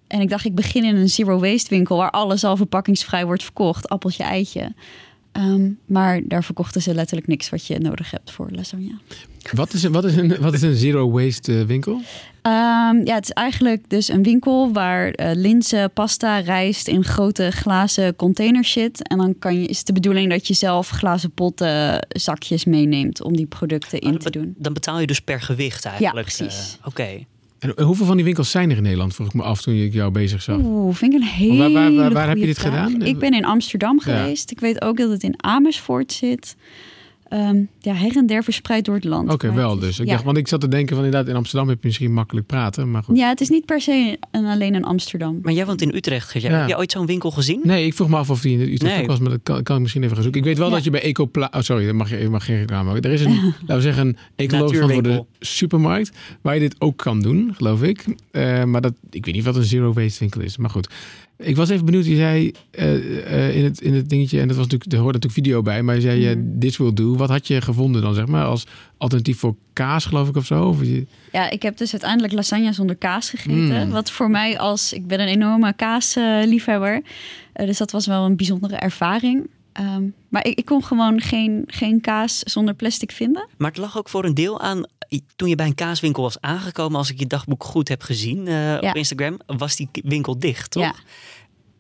En 0.06 0.20
ik 0.20 0.28
dacht, 0.28 0.44
ik 0.44 0.54
begin 0.54 0.84
in 0.84 0.96
een 0.96 1.08
zero 1.08 1.38
waste 1.38 1.74
winkel 1.74 1.96
waar 1.96 2.10
alles 2.10 2.44
al 2.44 2.56
verpakkingsvrij 2.56 3.26
wordt 3.26 3.42
verkocht. 3.42 3.88
Appeltje, 3.88 4.22
eitje. 4.22 4.72
Um, 5.32 5.78
maar 5.86 6.20
daar 6.24 6.44
verkochten 6.44 6.82
ze 6.82 6.94
letterlijk 6.94 7.28
niks 7.28 7.48
wat 7.48 7.66
je 7.66 7.78
nodig 7.78 8.10
hebt 8.10 8.30
voor 8.30 8.48
lasagne. 8.50 8.98
Wat 9.52 9.72
is, 9.72 9.84
wat 9.84 10.04
is, 10.04 10.16
een, 10.16 10.36
wat 10.40 10.52
is 10.52 10.62
een 10.62 10.74
zero 10.74 11.10
waste 11.10 11.52
uh, 11.52 11.64
winkel? 11.64 11.92
Um, 11.92 13.06
ja, 13.06 13.14
het 13.14 13.24
is 13.24 13.30
eigenlijk 13.30 13.84
dus 13.88 14.08
een 14.08 14.22
winkel 14.22 14.72
waar 14.72 15.06
uh, 15.06 15.30
linzen, 15.34 15.90
pasta, 15.92 16.38
rijst 16.38 16.88
in 16.88 17.04
grote 17.04 17.50
glazen 17.50 18.16
containers 18.16 18.72
zit. 18.72 19.08
En 19.08 19.18
dan 19.18 19.38
kan 19.38 19.60
je, 19.60 19.66
is 19.66 19.78
het 19.78 19.86
de 19.86 19.92
bedoeling 19.92 20.30
dat 20.30 20.46
je 20.46 20.54
zelf 20.54 20.88
glazen 20.88 21.30
potten, 21.30 22.06
zakjes 22.08 22.64
meeneemt 22.64 23.22
om 23.22 23.36
die 23.36 23.46
producten 23.46 24.00
in 24.00 24.18
te 24.18 24.30
doen. 24.30 24.54
Dan 24.58 24.72
betaal 24.72 25.00
je 25.00 25.06
dus 25.06 25.20
per 25.20 25.40
gewicht 25.40 25.84
eigenlijk. 25.84 26.16
Ja, 26.16 26.22
precies. 26.22 26.76
Uh, 26.80 26.86
Oké. 26.86 26.88
Okay. 26.88 27.26
En 27.62 27.84
hoeveel 27.84 28.06
van 28.06 28.16
die 28.16 28.24
winkels 28.24 28.50
zijn 28.50 28.70
er 28.70 28.76
in 28.76 28.82
Nederland? 28.82 29.14
Vroeg 29.14 29.26
ik 29.26 29.34
me 29.34 29.42
af 29.42 29.62
toen 29.62 29.74
ik 29.74 29.92
jou 29.92 30.10
bezig 30.10 30.42
zag. 30.42 30.58
Oeh, 30.62 30.94
vind 30.94 31.14
ik 31.14 31.20
een 31.20 31.26
hele 31.26 31.58
waar, 31.58 31.72
waar, 31.72 31.94
waar, 31.94 32.12
waar 32.12 32.28
heb 32.28 32.36
je 32.36 32.46
dit 32.46 32.58
vraag. 32.58 32.90
gedaan? 32.90 33.06
Ik 33.06 33.18
ben 33.18 33.34
in 33.34 33.44
Amsterdam 33.44 34.00
geweest. 34.00 34.50
Ik 34.50 34.60
weet 34.60 34.82
ook 34.82 34.96
dat 34.96 35.10
het 35.10 35.22
in 35.22 35.34
Amersfoort 35.36 36.12
zit. 36.12 36.56
Um, 37.34 37.68
ja, 37.78 37.94
her 37.94 38.16
en 38.16 38.26
der 38.26 38.44
verspreid 38.44 38.84
door 38.84 38.94
het 38.94 39.04
land. 39.04 39.32
Oké, 39.32 39.46
okay, 39.46 39.56
wel 39.56 39.78
dus. 39.78 39.98
Ik 39.98 40.06
ja. 40.06 40.12
dacht, 40.12 40.24
want 40.24 40.36
ik 40.36 40.48
zat 40.48 40.60
te 40.60 40.68
denken 40.68 40.96
van 40.96 41.04
inderdaad 41.04 41.28
in 41.30 41.36
Amsterdam 41.36 41.68
heb 41.68 41.80
je 41.80 41.86
misschien 41.86 42.12
makkelijk 42.12 42.46
praten, 42.46 42.90
maar 42.90 43.02
goed. 43.02 43.16
Ja, 43.16 43.28
het 43.28 43.40
is 43.40 43.48
niet 43.48 43.64
per 43.64 43.80
se 43.80 44.18
een, 44.30 44.44
alleen 44.44 44.74
in 44.74 44.84
Amsterdam. 44.84 45.38
Maar 45.42 45.52
jij 45.52 45.66
woont 45.66 45.82
in 45.82 45.94
Utrecht. 45.94 46.32
Ja. 46.32 46.50
Heb 46.50 46.68
je 46.68 46.76
ooit 46.76 46.92
zo'n 46.92 47.06
winkel 47.06 47.30
gezien? 47.30 47.60
Nee, 47.62 47.86
ik 47.86 47.94
vroeg 47.94 48.08
me 48.08 48.16
af 48.16 48.30
of 48.30 48.40
die 48.40 48.58
in 48.58 48.72
Utrecht 48.72 48.96
nee. 48.96 49.06
was, 49.06 49.18
maar 49.18 49.30
dat 49.30 49.40
kan, 49.42 49.62
kan, 49.62 49.76
ik 49.76 49.82
misschien 49.82 50.02
even 50.02 50.14
gaan 50.14 50.22
zoeken. 50.22 50.40
Ik 50.40 50.46
weet 50.46 50.58
wel 50.58 50.68
ja. 50.68 50.74
dat 50.74 50.84
je 50.84 50.90
bij 50.90 51.02
Ecopla... 51.02 51.50
Oh, 51.54 51.60
sorry, 51.60 51.86
dat 51.86 51.94
mag 51.94 52.10
je, 52.10 52.28
mag 52.28 52.44
geen 52.44 52.58
reclame 52.58 52.84
maken. 52.84 53.02
Er 53.02 53.12
is 53.12 53.24
een, 53.24 53.34
laten 53.60 53.76
we 53.76 53.80
zeggen, 53.80 54.06
een 54.06 54.16
ecologisch 54.36 54.78
verantwoorde 54.78 55.26
supermarkt 55.40 56.16
waar 56.40 56.54
je 56.54 56.60
dit 56.60 56.74
ook 56.78 56.96
kan 56.96 57.20
doen, 57.20 57.52
geloof 57.54 57.82
ik. 57.82 58.04
Uh, 58.32 58.64
maar 58.64 58.80
dat, 58.80 58.94
ik 59.10 59.24
weet 59.24 59.34
niet 59.34 59.44
wat 59.44 59.56
een 59.56 59.64
zero 59.64 59.92
waste 59.92 60.18
winkel 60.18 60.40
is, 60.40 60.56
maar 60.56 60.70
goed. 60.70 60.88
Ik 61.42 61.56
was 61.56 61.68
even 61.68 61.84
benieuwd, 61.84 62.06
je 62.06 62.16
zei 62.16 62.52
eh, 62.70 63.48
eh, 63.48 63.56
in, 63.56 63.64
het, 63.64 63.80
in 63.80 63.94
het 63.94 64.08
dingetje, 64.08 64.40
en 64.40 64.48
dat 64.48 64.56
was 64.56 64.64
natuurlijk, 64.64 64.92
er 64.92 64.98
hoorde 64.98 65.18
natuurlijk 65.18 65.46
video 65.46 65.62
bij, 65.62 65.82
maar 65.82 65.94
je 65.94 66.00
zei 66.00 66.20
je 66.20 66.36
Mhm. 66.36 66.58
this 66.58 66.76
will 66.76 66.92
do. 66.92 67.16
Wat 67.16 67.28
had 67.28 67.46
je 67.46 67.60
gevonden 67.60 68.02
dan, 68.02 68.14
zeg 68.14 68.26
maar, 68.26 68.44
als 68.44 68.66
alternatief 68.96 69.38
voor 69.38 69.54
kaas, 69.72 70.04
geloof 70.04 70.28
ik, 70.28 70.36
of 70.36 70.46
zo? 70.46 70.64
Of 70.64 70.80
je, 70.82 71.06
Ja, 71.32 71.50
ik 71.50 71.62
heb 71.62 71.76
dus 71.76 71.92
uiteindelijk 71.92 72.32
lasagne 72.32 72.72
zonder 72.72 72.96
kaas 72.96 73.30
gegeten. 73.30 73.86
Mm. 73.86 73.90
Wat 73.90 74.10
voor 74.10 74.30
mij 74.30 74.58
als... 74.58 74.92
Ik 74.92 75.06
ben 75.06 75.20
een 75.20 75.28
enorme 75.28 75.72
kaasliefhebber. 75.72 77.02
Eh, 77.52 77.66
dus 77.66 77.78
dat 77.78 77.90
was 77.90 78.06
wel 78.06 78.24
een 78.24 78.36
bijzondere 78.36 78.76
ervaring. 78.76 79.46
Ehm, 79.72 80.02
maar 80.28 80.46
ik, 80.46 80.58
ik 80.58 80.64
kon 80.64 80.84
gewoon 80.84 81.20
geen, 81.20 81.64
geen 81.66 82.00
kaas 82.00 82.38
zonder 82.38 82.74
plastic 82.74 83.12
vinden. 83.12 83.48
Maar 83.58 83.68
het 83.70 83.78
lag 83.78 83.98
ook 83.98 84.08
voor 84.08 84.24
een 84.24 84.34
deel 84.34 84.60
aan, 84.60 84.82
toen 85.36 85.48
je 85.48 85.54
bij 85.54 85.66
een 85.66 85.74
kaaswinkel 85.74 86.22
was 86.22 86.40
aangekomen, 86.40 86.98
als 86.98 87.10
ik 87.10 87.18
je 87.18 87.26
dagboek 87.26 87.64
goed 87.64 87.88
heb 87.88 88.02
gezien 88.02 88.46
eh, 88.46 88.54
Ja. 88.54 88.78
op 88.90 88.96
Instagram, 88.96 89.38
was 89.46 89.76
die 89.76 89.88
winkel 89.92 90.38
dicht, 90.38 90.70
toch? 90.70 90.82
Ja. 90.82 90.94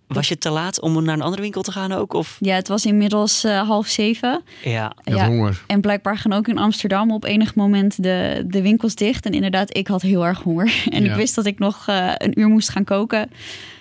Was 0.06 0.28
je 0.28 0.38
te 0.38 0.50
laat 0.50 0.80
om 0.80 1.04
naar 1.04 1.14
een 1.14 1.22
andere 1.22 1.42
winkel 1.42 1.62
te 1.62 1.72
gaan 1.72 1.92
ook? 1.92 2.12
Of? 2.12 2.36
Ja, 2.40 2.54
het 2.54 2.68
was 2.68 2.86
inmiddels 2.86 3.44
eh, 3.44 3.66
half 3.68 3.86
zeven. 3.86 4.42
Ja, 4.64 4.92
had 5.04 5.20
honger. 5.20 5.62
En 5.66 5.80
blijkbaar 5.80 6.18
gaan 6.18 6.32
ook 6.32 6.48
in 6.48 6.58
Amsterdam 6.58 7.10
op 7.10 7.24
enig 7.24 7.54
moment 7.54 8.02
de, 8.02 8.44
de 8.46 8.62
winkels 8.62 8.94
dicht. 8.94 9.26
En 9.26 9.32
inderdaad, 9.32 9.76
ik 9.76 9.86
had 9.86 10.02
heel 10.02 10.26
erg 10.26 10.42
honger. 10.42 10.82
En 10.90 11.04
Ja. 11.04 11.10
ik 11.10 11.16
wist 11.16 11.34
dat 11.34 11.46
ik 11.46 11.58
nog 11.58 11.88
eh, 11.88 12.12
een 12.16 12.40
uur 12.40 12.48
moest 12.48 12.68
gaan 12.68 12.84
koken. 12.84 13.30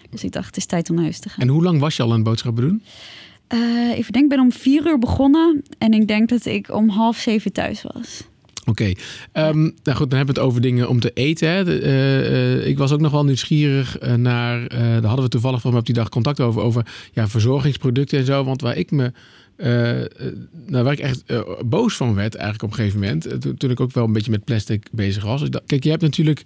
Dus 0.10 0.24
ik 0.24 0.32
dacht, 0.32 0.46
het 0.46 0.58
is 0.58 0.66
tijd 0.66 0.90
om 0.90 0.96
naar 0.96 1.04
huis 1.04 1.20
te 1.20 1.30
gaan. 1.30 1.40
En 1.42 1.48
hoe 1.48 1.64
lang 1.64 1.80
was 1.80 1.96
je 1.96 2.04
al 2.04 2.10
aan 2.10 2.16
het 2.16 2.24
boodschappen 2.24 2.64
doen? 2.64 2.84
Eh, 3.48 3.60
even 3.90 4.12
denken, 4.14 4.22
ik 4.24 4.30
ben 4.30 4.40
om 4.40 4.52
vier 4.52 4.88
uur 4.88 5.00
begonnen. 5.00 5.64
En 5.78 5.94
ik 5.94 6.08
denk 6.08 6.30
dat 6.30 6.46
ik 6.46 6.70
om 6.70 6.90
half 6.90 7.18
zeven 7.18 7.52
thuis 7.52 7.82
was. 7.82 8.24
Oké, 8.66 8.92
Ehm, 9.32 9.62
nou 9.62 9.98
goed, 9.98 10.10
dan 10.10 10.18
hebben 10.18 10.36
we 10.36 10.42
het 10.42 10.50
over 10.50 10.62
dingen 10.62 10.90
om 10.90 11.00
te 11.00 11.12
eten. 11.14 11.50
Hè. 11.50 11.80
Eh, 11.80 12.56
eh, 12.60 12.68
ik 12.68 12.78
was 12.78 12.92
ook 12.92 13.00
nog 13.00 13.12
wel 13.12 13.26
nieuwsgierig 13.26 13.98
eh, 13.98 14.14
naar, 14.14 14.70
daar 14.70 15.04
hadden 15.04 15.24
we 15.24 15.30
toevallig 15.30 15.62
van 15.62 15.78
op 15.78 15.86
die 15.86 15.96
dag 15.96 16.10
contact 16.10 16.40
over, 16.40 16.62
over 16.62 16.86
ja, 17.14 17.28
verzorgingsproducten 17.28 18.20
en 18.20 18.26
zo. 18.26 18.44
Want 18.44 18.62
waar 18.62 18.78
ik 18.78 18.92
me, 18.92 19.12
nou, 20.68 20.84
waar 20.84 20.92
ik 20.94 21.00
echt 21.00 21.24
boos 21.66 21.96
van 21.96 22.16
werd 22.16 22.36
eigenlijk 22.36 22.64
op 22.64 22.70
een 22.70 22.76
gegeven 22.76 23.00
moment, 23.00 23.60
toen, 23.60 23.70
ik 23.72 23.80
ook 23.80 23.92
wel 23.94 24.04
een 24.06 24.14
beetje 24.14 24.32
met 24.32 24.44
plastic 24.44 24.88
bezig 24.92 25.24
was. 25.24 25.50
Dacht- 25.50 25.66
Kijk, 25.66 25.84
je 25.84 25.90
hebt 25.90 26.02
natuurlijk 26.02 26.44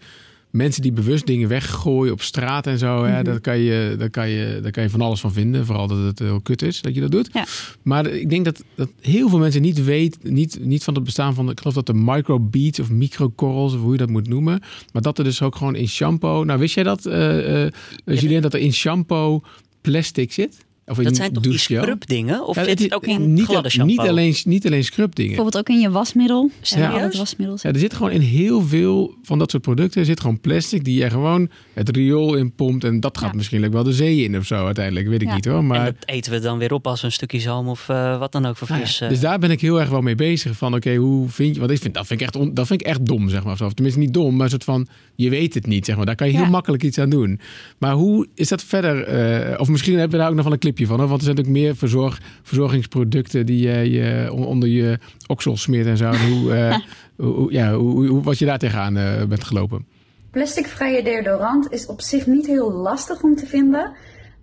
mensen 0.56 0.82
die 0.82 0.92
bewust 0.92 1.26
dingen 1.26 1.48
weggooien 1.48 2.14
op 2.14 2.22
straat 2.22 2.68
en 2.68 2.78
zo. 2.78 3.04
Hè, 3.04 3.14
Mhm. 3.16 3.24
daar, 3.24 3.40
kan 3.40 3.58
je, 3.60 3.96
daar, 3.98 4.10
kan 4.10 4.30
je, 4.30 4.60
daar 4.62 4.72
kan 4.72 4.84
je 4.84 4.90
van 4.90 5.02
alles 5.02 5.20
van 5.20 5.34
vinden. 5.34 5.66
Vooral 5.66 5.88
dat 5.88 5.98
het 5.98 6.20
heel 6.20 6.42
kut 6.42 6.62
is 6.62 6.82
dat 6.82 6.96
je 6.96 7.02
dat 7.02 7.12
doet. 7.12 7.30
Ja. 7.34 7.46
Maar 7.82 8.08
ik 8.08 8.30
denk 8.30 8.46
dat, 8.46 8.64
dat 8.76 8.90
heel 9.02 9.30
veel 9.30 9.40
mensen 9.40 9.62
niet 9.62 9.84
weten, 9.84 10.34
niet, 10.34 10.58
niet 10.62 10.84
van 10.84 10.94
het 10.96 11.04
bestaan 11.04 11.34
van, 11.34 11.50
ik 11.50 11.58
geloof 11.60 11.74
dat 11.76 11.86
de 11.86 11.94
microbeads 11.94 12.80
of 12.80 12.90
microcorals, 12.90 13.74
of 13.74 13.80
hoe 13.82 13.92
je 13.92 13.98
dat 13.98 14.10
moet 14.10 14.28
noemen. 14.28 14.60
Maar 14.94 15.02
dat 15.02 15.18
er 15.18 15.24
dus 15.24 15.42
ook 15.42 15.56
gewoon 15.56 15.76
in 15.76 15.88
shampoo. 15.88 16.44
Nou, 16.44 16.60
wist 16.60 16.76
jij 16.76 16.84
dat, 16.84 17.06
eh 17.06 17.68
Julien, 18.06 18.42
dat 18.42 18.54
er 18.54 18.60
in 18.60 18.74
shampoo 18.74 19.42
plastic 19.82 20.32
zit? 20.32 20.66
Of 20.88 20.98
in 20.98 21.04
dat 21.04 21.16
zijn 21.16 21.34
toch 21.34 21.44
die 21.44 21.58
scrubdingen? 21.58 22.48
Of 22.48 22.56
Ja, 22.56 22.64
zit 22.64 22.80
het 22.80 22.94
ook 22.94 23.06
in 23.08 23.34
niet, 23.34 23.44
gladde 23.46 23.70
shampoo? 23.70 23.92
niet 23.92 24.00
alleen, 24.10 24.36
niet 24.44 24.66
alleen 24.66 24.84
scrubdingen. 24.84 25.36
Bijvoorbeeld 25.36 25.70
ook 25.70 25.76
in 25.76 25.82
je 25.82 25.90
wasmiddel. 25.92 26.52
Serieus? 26.62 27.14
Ja, 27.14 27.20
wasmiddel. 27.20 27.58
Ja, 27.62 27.72
er 27.72 27.80
zit 27.80 27.94
gewoon 27.94 28.12
in 28.12 28.22
heel 28.22 28.62
veel 28.62 29.16
van 29.24 29.40
dat 29.40 29.52
soort 29.52 29.64
producten 29.64 30.00
er 30.00 30.06
zit 30.06 30.20
gewoon 30.20 30.40
plastic 30.40 30.84
die 30.84 31.00
je 31.04 31.10
gewoon 31.10 31.50
het 31.74 31.96
riool 31.96 32.36
in 32.36 32.52
pompt. 32.52 32.84
En 32.84 33.00
dat 33.00 33.18
gaat 33.18 33.30
Ja. 33.30 33.36
misschien 33.36 33.66
ook 33.66 33.72
wel 33.74 33.84
de 33.84 33.94
zee 33.94 34.24
in 34.24 34.38
of 34.38 34.46
zo 34.46 34.66
uiteindelijk. 34.66 35.08
Weet 35.08 35.22
ik 35.22 35.28
Ja. 35.28 35.36
niet 35.36 35.46
hoor. 35.46 35.58
En 35.58 35.68
Maar, 35.68 35.86
dat 35.86 35.96
eten 36.06 36.32
we 36.32 36.40
dan 36.40 36.58
weer 36.58 36.74
op 36.74 36.88
als 36.88 37.04
een 37.04 37.12
stukje 37.12 37.40
zalm 37.40 37.68
of 37.68 37.90
eh, 37.90 38.20
wat 38.20 38.32
dan 38.32 38.46
ook 38.46 38.58
voor 38.58 38.68
Nou 38.68 38.80
ja, 38.80 38.86
vis. 38.86 39.02
eh. 39.02 39.10
dus 39.10 39.20
daar 39.20 39.40
ben 39.40 39.52
ik 39.52 39.62
heel 39.62 39.80
erg 39.80 39.90
wel 39.90 40.02
mee 40.02 40.16
bezig. 40.16 40.58
Van 40.58 40.76
oké, 40.76 40.96
hoe 40.96 41.30
vind 41.30 41.54
je... 41.54 41.60
Want 41.60 41.72
ik 41.72 41.80
vind, 41.82 41.94
dat, 41.94 42.08
vind 42.08 42.20
ik 42.22 42.26
echt 42.26 42.36
on- 42.36 42.54
dat 42.54 42.68
vind 42.68 42.82
ik 42.82 42.88
echt 42.88 43.06
dom, 43.06 43.30
zeg 43.30 43.44
maar. 43.44 43.52
Of 43.52 43.58
zo. 43.58 43.66
Of 43.66 43.74
tenminste 43.74 44.00
niet 44.02 44.14
dom, 44.14 44.36
maar 44.36 44.44
een 44.44 44.50
soort 44.50 44.64
van... 44.64 44.88
Je 45.16 45.30
weet 45.30 45.54
het 45.54 45.68
niet, 45.68 45.86
zeg 45.86 45.96
maar. 45.96 46.06
Daar 46.06 46.16
kan 46.16 46.28
je 46.28 46.34
heel 46.34 46.44
Ja. 46.44 46.50
makkelijk 46.50 46.84
iets 46.84 46.98
aan 46.98 47.10
doen. 47.10 47.40
Maar 47.78 47.94
hoe 47.94 48.28
is 48.36 48.48
dat 48.48 48.64
verder? 48.64 49.04
eh, 49.04 49.60
of 49.60 49.68
misschien 49.68 49.94
hebben 49.94 50.12
we 50.12 50.18
daar 50.18 50.30
ook 50.30 50.36
nog 50.36 50.44
wel 50.44 50.54
een 50.54 50.60
clipje 50.76 50.86
van. 50.96 51.08
Want 51.08 51.20
er 51.20 51.24
zijn 51.26 51.36
natuurlijk 51.36 51.64
meer 51.66 51.76
verzorg, 51.76 52.22
verzorgingsproducten... 52.44 53.46
die 53.46 53.68
je, 53.68 53.92
je 53.92 54.30
on- 54.34 54.46
onder 54.46 54.70
je 54.70 55.00
oksel 55.28 55.58
smeert 55.58 55.86
en 55.88 55.98
zo. 55.98 56.10
En 56.10 56.30
hoe, 56.32 56.54
eh, 56.54 56.78
hoe, 57.18 57.34
hoe- 57.34 57.52
ja, 57.54 57.74
hoe, 57.74 57.92
hoe, 57.92 58.08
hoe- 58.08 58.24
wat 58.24 58.38
je 58.40 58.46
daar 58.46 58.58
tegenaan 58.60 58.98
eh, 58.98 59.24
bent 59.26 59.44
gelopen. 59.44 59.86
Plasticvrije 60.32 61.04
deodorant 61.04 61.72
is 61.72 61.86
op 61.86 62.02
zich 62.02 62.26
niet 62.28 62.46
heel 62.48 62.72
lastig 62.72 63.22
om 63.22 63.36
te 63.36 63.46
vinden, 63.46 63.94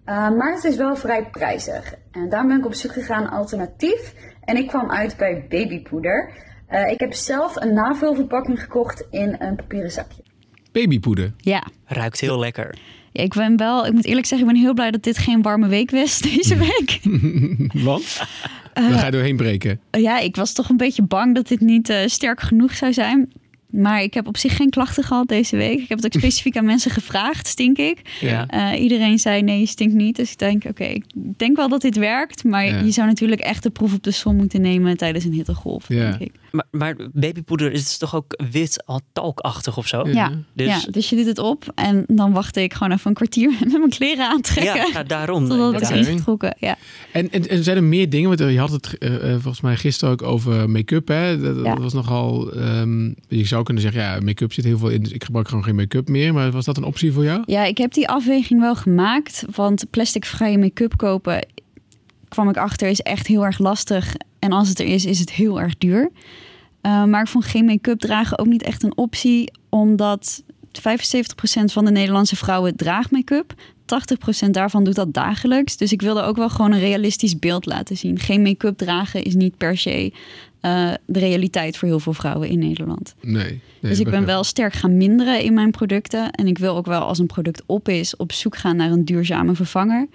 eh, 0.05 0.15
maar 0.15 0.55
het 0.55 0.65
is 0.65 0.77
wel 0.77 0.97
vrij 0.97 1.29
prijzig. 1.31 1.95
En 2.11 2.29
daarom 2.29 2.49
ben 2.49 2.59
ik 2.59 2.67
op 2.67 2.75
zoek 2.75 2.93
gegaan 2.93 3.23
naar 3.23 3.33
alternatief 3.33 4.15
en 4.45 4.57
ik 4.57 4.69
kwam 4.69 4.91
uit 4.91 5.17
bij 5.17 5.47
babypoeder. 5.49 6.31
Eh, 6.67 6.91
ik 6.91 7.01
heb 7.01 7.13
zelf 7.13 7.57
een 7.57 7.75
navulverpakking 7.75 8.61
gekocht 8.63 9.07
in 9.11 9.37
een 9.39 9.57
papieren 9.57 9.91
zakje. 9.91 10.23
Babypoeder. 10.73 11.33
Ja. 11.37 11.67
Ruikt 11.87 12.21
heel 12.21 12.39
lekker. 12.39 12.79
Ja, 13.13 13.23
ik 13.23 13.35
ben 13.35 13.57
wel, 13.57 13.87
ik 13.87 13.93
moet 13.93 14.05
eerlijk 14.05 14.27
zeggen, 14.27 14.49
ik 14.49 14.55
ben 14.55 14.63
heel 14.63 14.75
blij 14.75 14.91
dat 14.91 15.03
dit 15.03 15.19
geen 15.19 15.43
warme 15.43 15.69
week 15.69 15.91
was 15.91 16.19
deze 16.33 16.57
week. 16.57 17.01
Want? 17.85 18.21
Dan 18.73 18.93
ga 18.93 19.05
je 19.05 19.11
doorheen 19.11 19.37
breken. 19.37 19.81
ja, 19.91 20.19
ik 20.19 20.37
was 20.37 20.53
toch 20.53 20.69
een 20.69 20.77
beetje 20.77 21.03
bang 21.03 21.35
dat 21.35 21.49
dit 21.49 21.61
niet 21.61 21.89
eh, 21.89 22.07
sterk 22.07 22.41
genoeg 22.41 22.75
zou 22.75 22.93
zijn. 22.93 23.33
Maar 23.73 24.03
ik 24.03 24.15
heb 24.15 24.27
op 24.27 24.37
zich 24.37 24.57
geen 24.57 24.71
klachten 24.71 25.05
gehad 25.05 25.29
deze 25.29 25.57
week. 25.57 25.79
Ik 25.81 25.89
heb 25.89 26.03
het 26.03 26.07
ook 26.07 26.21
specifiek 26.23 26.57
aan 26.57 26.65
mensen 26.65 26.91
gevraagd, 26.91 27.47
stink 27.47 27.77
ik? 27.79 27.99
Ja. 28.21 28.47
Eh, 28.47 28.83
iedereen 28.83 29.19
zei 29.19 29.43
nee, 29.43 29.59
je 29.61 29.67
stinkt 29.67 29.95
niet. 29.95 30.17
Dus 30.17 30.33
ik 30.33 30.39
denk, 30.39 30.65
oké, 30.65 30.85
ik 30.85 31.05
denk 31.37 31.57
wel 31.57 31.69
dat 31.69 31.81
dit 31.81 31.97
werkt. 31.97 32.45
Maar 32.45 32.67
Ja. 32.67 32.79
je 32.81 32.91
zou 32.91 33.07
natuurlijk 33.07 33.41
echt 33.41 33.63
de 33.63 33.71
proef 33.71 33.95
op 33.95 34.03
de 34.03 34.11
som 34.11 34.37
moeten 34.37 34.61
nemen 34.61 34.97
tijdens 34.97 35.25
een 35.25 35.33
hittegolf, 35.33 35.89
Ja. 35.89 36.11
denk 36.11 36.21
ik. 36.21 36.33
Maar, 36.51 36.65
maar 36.71 36.97
babypoeder 37.13 37.73
is 37.73 37.99
toch 37.99 38.15
ook 38.15 38.41
wit, 38.51 38.83
al 38.87 39.01
talkachtig 39.13 39.77
of 39.79 39.87
zo? 39.89 40.09
Ja, 40.09 40.33
Dus, 40.55 40.67
ja, 40.67 40.81
dus 40.91 41.11
je 41.11 41.17
doet 41.17 41.27
het 41.27 41.39
op 41.39 41.73
en 41.75 42.05
dan 42.07 42.33
wacht 42.33 42.57
ik 42.57 42.73
gewoon 42.75 42.93
even 42.93 43.09
een 43.09 43.15
kwartier 43.15 43.51
met 43.61 43.73
mijn 43.73 43.89
kleren 43.89 44.27
aantrekken. 44.29 44.75
ja, 44.77 44.89
ja, 44.93 45.03
daarom. 45.03 45.49
Totdat 45.49 45.73
het 45.89 45.91
is 45.91 46.07
ingetrokken. 46.07 46.57
Ja. 46.59 46.77
En, 47.13 47.31
en, 47.31 47.49
en 47.49 47.65
zijn 47.65 47.77
er 47.77 47.85
meer 47.85 48.11
dingen? 48.11 48.29
Want 48.37 48.51
je 48.53 48.59
had 48.59 48.71
het 48.71 48.99
eh, 48.99 49.15
eh, 49.15 49.31
volgens 49.33 49.61
mij 49.61 49.77
gisteren 49.77 50.13
ook 50.13 50.23
over 50.23 50.71
make-up. 50.71 51.09
Hè? 51.09 51.41
Dat, 51.63 51.79
was 51.79 51.93
nogal. 51.93 52.53
ehm, 52.53 53.07
je 53.29 53.45
zou 53.47 53.62
kunnen 53.65 53.83
zeggen, 53.83 54.03
ja, 54.03 54.21
make-up 54.21 54.53
zit 54.53 54.65
heel 54.65 54.79
veel 54.79 54.89
in. 54.89 55.03
Dus 55.03 55.13
ik 55.13 55.25
gebruik 55.25 55.49
gewoon 55.49 55.65
geen 55.65 55.75
make-up 55.75 56.09
meer. 56.09 56.35
Maar 56.35 56.51
was 56.51 56.65
dat 56.65 56.77
een 56.77 56.85
optie 56.85 57.13
voor 57.13 57.25
jou? 57.25 57.43
ja, 57.47 57.65
ik 57.65 57.79
heb 57.79 57.93
die 57.93 58.09
afweging 58.09 58.61
wel 58.61 58.75
gemaakt. 58.75 59.45
Want 59.55 59.91
plasticvrije 59.91 60.59
make-up 60.59 60.97
kopen, 60.97 61.47
kwam 62.29 62.49
ik 62.49 62.57
achter, 62.57 62.89
is 62.89 63.01
echt 63.01 63.27
heel 63.27 63.45
erg 63.45 63.59
lastig. 63.59 64.15
En 64.39 64.53
als 64.53 64.69
het 64.69 64.81
er 64.81 64.87
is, 64.87 65.05
is 65.05 65.19
het 65.19 65.33
heel 65.33 65.61
erg 65.61 65.79
duur. 65.79 66.11
Uh, 66.83 67.05
maar 67.05 67.23
ik 67.23 67.29
vond 67.29 67.45
geen 67.45 67.65
make-up 67.65 67.99
dragen 67.99 68.39
ook 68.39 68.47
niet 68.47 68.63
echt 68.63 68.83
een 68.83 68.97
optie. 68.97 69.53
Omdat 69.69 70.43
75% 70.67 71.65
van 71.65 71.85
de 71.85 71.91
Nederlandse 71.91 72.37
vrouwen 72.37 72.77
draagt 72.77 73.11
make-up. 73.11 73.55
80% 74.47 74.51
daarvan 74.51 74.85
doet 74.85 74.95
dat 74.95 75.15
dagelijks. 75.15 75.77
Dus 75.77 75.93
ik 75.93 76.03
wilde 76.03 76.23
ook 76.23 76.37
wel 76.37 76.49
gewoon 76.49 76.73
een 76.73 76.81
realistisch 76.81 77.39
beeld 77.39 77.67
laten 77.67 77.97
zien. 77.97 78.19
Geen 78.19 78.43
make-up 78.43 78.77
dragen 78.77 79.23
is 79.23 79.35
niet 79.35 79.57
per 79.57 79.79
se 79.79 80.13
uh, 80.63 80.91
de 81.07 81.19
realiteit 81.19 81.77
voor 81.77 81.89
heel 81.89 82.01
veel 82.01 82.13
vrouwen 82.13 82.49
in 82.49 82.59
Nederland. 82.59 83.15
Nee. 83.21 83.45
nee 83.45 83.61
dus 83.81 84.01
ik 84.01 84.11
ben 84.11 84.27
wel 84.27 84.45
sterk 84.45 84.73
gaan 84.73 84.97
minderen 84.97 85.43
in 85.43 85.55
mijn 85.55 85.71
producten. 85.71 86.31
En 86.31 86.47
ik 86.47 86.59
wil 86.59 86.77
ook 86.77 86.87
wel 86.87 87.01
als 87.01 87.19
een 87.19 87.27
product 87.27 87.63
op 87.67 87.89
is, 87.89 88.17
op 88.17 88.33
zoek 88.33 88.57
gaan 88.57 88.77
naar 88.77 88.91
een 88.91 89.05
duurzame 89.05 89.55
vervanger. 89.55 90.09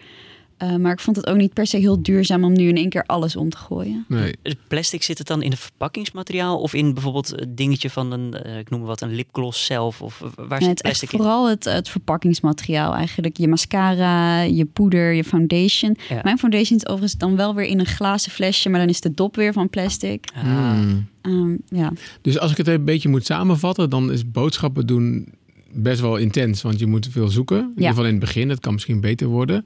Uh, 0.64 0.76
maar 0.76 0.92
ik 0.92 1.00
vond 1.00 1.16
het 1.16 1.28
ook 1.28 1.38
niet 1.38 1.54
per 1.54 1.68
se 1.68 1.78
heel 1.78 2.02
duurzaam 2.02 2.44
om 2.44 2.54
nu 2.54 2.68
in 2.68 2.78
één 2.78 2.90
keer 2.90 3.04
alles 3.06 3.36
om 3.36 3.50
te 3.50 3.58
gooien. 3.58 4.06
Nee. 4.08 4.36
Plastic 4.68 5.04
zit 5.04 5.18
het 5.18 5.28
dan 5.28 5.42
in 5.42 5.52
het 5.52 5.60
verpakkingsmateriaal 5.60 6.60
of 6.60 6.74
in 6.74 6.94
bijvoorbeeld 6.94 7.30
het 7.30 7.58
dingetje 7.58 7.90
van 7.90 8.12
een, 8.12 8.36
uh, 8.46 8.58
ik 8.58 8.70
noem 8.70 8.80
maar 8.80 8.88
wat, 8.90 9.02
een 9.02 9.16
lipgloss 9.16 9.66
zelf? 9.66 10.02
Of 10.02 10.24
waar 10.36 10.62
zit 10.62 10.70
het 10.70 10.82
plastic 10.82 11.12
in? 11.12 11.18
Vooral 11.18 11.50
het, 11.50 11.64
het 11.64 11.90
verpakkingsmateriaal 11.90 12.94
eigenlijk. 12.94 13.38
Je 13.38 13.48
mascara, 13.48 14.42
je 14.42 14.66
poeder, 14.66 15.14
je 15.14 15.24
foundation. 15.24 15.96
Ja. 16.10 16.20
Mijn 16.24 16.38
foundation 16.38 16.78
is 16.78 16.86
overigens 16.88 17.18
dan 17.18 17.36
wel 17.36 17.56
weer 17.56 17.66
in 17.66 17.80
een 17.80 17.86
glazen 17.86 18.32
flesje, 18.32 18.70
maar 18.70 18.80
dan 18.80 18.90
is 18.90 19.02
de 19.02 19.14
dop 19.14 19.36
weer 19.36 19.54
van 19.54 19.70
plastic. 19.70 20.26
Ah. 20.36 20.44
Hmm. 20.44 21.08
Um, 21.22 21.58
ja. 21.68 21.92
Dus 22.22 22.40
als 22.40 22.52
ik 22.52 22.58
het 22.58 22.68
een 22.68 22.86
beetje 22.86 23.10
moet 23.10 23.26
samenvatten, 23.26 23.90
dan 23.90 24.12
is 24.12 24.32
boodschappen 24.32 24.88
doen 24.88 25.34
best 25.72 26.02
wel 26.02 26.18
intens. 26.18 26.62
Want 26.62 26.80
je 26.80 26.88
moet 26.88 27.08
veel 27.12 27.28
zoeken. 27.28 27.58
In 27.58 27.64
Ja. 27.64 27.74
ieder 27.76 27.88
geval 27.88 28.06
in 28.06 28.12
het 28.12 28.20
begin. 28.20 28.50
Het 28.50 28.60
kan 28.60 28.74
misschien 28.74 29.02
beter 29.02 29.28
worden. 29.28 29.66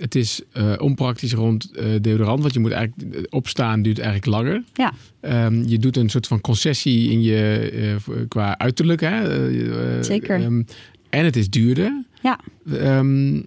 Het 0.00 0.14
is 0.14 0.40
uh, 0.52 0.72
onpraktisch 0.78 1.32
rond 1.32 1.70
uh, 1.74 1.84
deodorant, 2.00 2.40
want 2.40 2.54
je 2.54 2.60
moet 2.60 2.70
eigenlijk 2.70 3.26
opstaan 3.30 3.82
duurt 3.82 3.98
eigenlijk 3.98 4.26
langer. 4.36 4.62
Ja. 4.74 4.92
Um, 5.46 5.66
je 5.66 5.78
doet 5.78 5.96
een 5.96 6.08
soort 6.08 6.26
van 6.26 6.40
concessie 6.40 7.10
in 7.10 7.22
je 7.22 7.96
qua 8.28 8.58
uiterlijk. 8.58 9.00
Hè? 9.00 10.02
Zeker. 10.02 10.40
Um, 10.44 10.66
en 11.10 11.24
het 11.24 11.36
is 11.36 11.50
duurder. 11.50 12.04
Ja. 12.22 12.40
Um, 12.72 13.46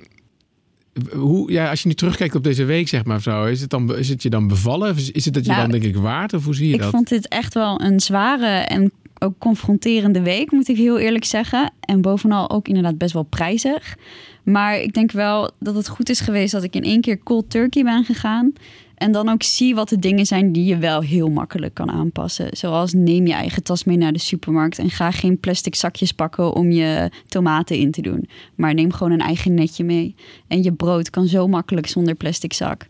hoe, 1.11 1.51
ja, 1.51 1.69
als 1.69 1.81
je 1.81 1.87
nu 1.87 1.93
terugkijkt 1.93 2.35
op 2.35 2.43
deze 2.43 2.63
week, 2.63 2.87
zeg 2.87 3.05
maar 3.05 3.21
zo, 3.21 3.45
is 3.45 3.61
het, 3.61 3.69
dan, 3.69 3.97
is 3.97 4.09
het 4.09 4.23
je 4.23 4.29
dan 4.29 4.47
bevallen? 4.47 4.91
Of 4.91 4.97
is, 4.97 5.11
is 5.11 5.25
het 5.25 5.33
dat 5.33 5.45
je 5.45 5.49
Nou, 5.49 5.61
dan 5.61 5.79
denk 5.79 5.95
ik 5.95 6.01
waard? 6.01 6.33
Of 6.33 6.45
hoe 6.45 6.55
zie 6.55 6.67
je 6.67 6.73
ik 6.73 6.79
dat? 6.79 6.89
vond 6.89 7.09
dit 7.09 7.27
echt 7.27 7.53
wel 7.53 7.81
een 7.81 7.99
zware 7.99 8.45
en 8.45 8.91
ook 9.23 9.37
confronterende 9.37 10.21
week, 10.21 10.51
moet 10.51 10.67
ik 10.67 10.77
heel 10.77 10.99
eerlijk 10.99 11.25
zeggen. 11.25 11.73
En 11.79 12.01
bovenal 12.01 12.49
ook 12.49 12.67
inderdaad 12.67 12.97
best 12.97 13.13
wel 13.13 13.23
prijzig. 13.23 13.97
Maar 14.43 14.79
ik 14.79 14.93
denk 14.93 15.11
wel 15.11 15.51
dat 15.59 15.75
het 15.75 15.87
goed 15.87 16.09
is 16.09 16.19
geweest 16.19 16.51
dat 16.51 16.63
ik 16.63 16.75
in 16.75 16.83
één 16.83 17.01
keer 17.01 17.23
cold 17.23 17.49
turkey 17.49 17.83
ben 17.83 18.03
gegaan. 18.03 18.53
En 18.95 19.11
dan 19.11 19.29
ook 19.29 19.43
zie 19.43 19.75
wat 19.75 19.89
de 19.89 19.99
dingen 19.99 20.25
zijn 20.25 20.51
die 20.51 20.65
je 20.65 20.77
wel 20.77 21.01
heel 21.01 21.29
makkelijk 21.29 21.73
kan 21.73 21.91
aanpassen. 21.91 22.57
Zoals 22.57 22.93
neem 22.93 23.27
je 23.27 23.33
eigen 23.33 23.63
tas 23.63 23.83
mee 23.83 23.97
naar 23.97 24.13
de 24.13 24.19
supermarkt 24.19 24.79
en 24.79 24.89
ga 24.89 25.11
geen 25.11 25.39
plastic 25.39 25.75
zakjes 25.75 26.11
pakken 26.11 26.53
om 26.53 26.71
je 26.71 27.11
tomaten 27.27 27.77
in 27.77 27.91
te 27.91 28.01
doen. 28.01 28.29
Maar 28.55 28.73
neem 28.73 28.91
gewoon 28.91 29.13
een 29.13 29.19
eigen 29.19 29.53
netje 29.53 29.83
mee. 29.83 30.15
En 30.47 30.63
je 30.63 30.73
brood 30.73 31.09
kan 31.09 31.27
zo 31.27 31.47
makkelijk 31.47 31.87
zonder 31.87 32.15
plastic 32.15 32.53
zak. 32.53 32.87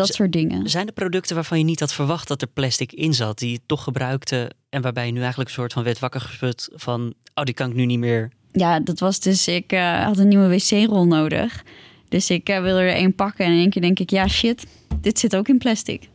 Dat 0.00 0.14
Z- 0.14 0.16
soort 0.16 0.32
dingen. 0.32 0.68
Zijn 0.70 0.86
er 0.86 0.92
producten 0.92 1.34
waarvan 1.34 1.58
je 1.58 1.64
niet 1.64 1.80
had 1.80 1.92
verwacht 1.92 2.28
dat 2.28 2.42
er 2.42 2.48
plastic 2.48 2.92
in 2.92 3.14
zat, 3.14 3.38
die 3.38 3.50
je 3.50 3.60
toch 3.66 3.82
gebruikte 3.82 4.50
en 4.68 4.82
waarbij 4.82 5.06
je 5.06 5.12
nu 5.12 5.18
eigenlijk 5.20 5.48
een 5.48 5.54
soort 5.54 5.72
van 5.72 5.82
werd 5.82 5.98
wakker 5.98 6.20
geschud 6.20 6.68
van, 6.74 7.14
oh 7.34 7.44
die 7.44 7.54
kan 7.54 7.70
ik 7.70 7.76
nu 7.76 7.84
niet 7.86 7.98
meer. 7.98 8.28
Ja, 8.52 8.80
dat 8.80 8.98
was 8.98 9.20
dus, 9.20 9.48
ik 9.48 9.72
eh, 9.72 10.04
had 10.04 10.18
een 10.18 10.28
nieuwe 10.28 10.48
wc-rol 10.48 11.06
nodig. 11.06 11.64
Dus 12.08 12.30
ik 12.30 12.48
eh, 12.48 12.62
wilde 12.62 12.80
er 12.80 12.92
één 12.94 13.14
pakken 13.14 13.44
en 13.44 13.52
in 13.52 13.58
één 13.58 13.70
keer 13.70 13.82
denk 13.82 13.98
ik, 13.98 14.10
ja 14.10 14.28
shit, 14.28 14.66
dit 15.00 15.18
zit 15.18 15.36
ook 15.36 15.48
in 15.48 15.58
plastic. 15.58 16.08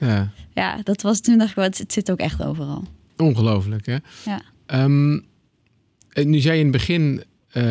Ja, 0.00 0.30
Ja, 0.54 0.80
dat 0.82 1.02
was 1.02 1.20
toen 1.20 1.38
dacht 1.38 1.50
ik, 1.50 1.56
wel, 1.56 1.64
het, 1.64 1.84
zit 1.92 2.10
ook 2.10 2.18
echt 2.18 2.42
overal. 2.42 2.84
ongelooflijk 3.16 3.86
hè. 3.86 3.96
Ja. 4.24 4.40
Ehm, 4.66 5.18
en 6.12 6.30
nu 6.30 6.38
zei 6.40 6.54
je 6.54 6.64
in 6.64 6.66
het 6.68 6.76
begin, 6.76 7.24
eh, 7.50 7.62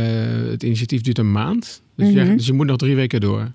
het 0.50 0.64
initiatief 0.64 1.02
duurt 1.02 1.18
een 1.18 1.32
maand. 1.32 1.82
Dus, 1.96 2.10
Mhm. 2.14 2.30
je, 2.30 2.36
dus 2.36 2.46
je 2.46 2.54
moet 2.54 2.66
nog 2.66 2.78
drie 2.78 2.96
weken 2.96 3.22
door. 3.22 3.52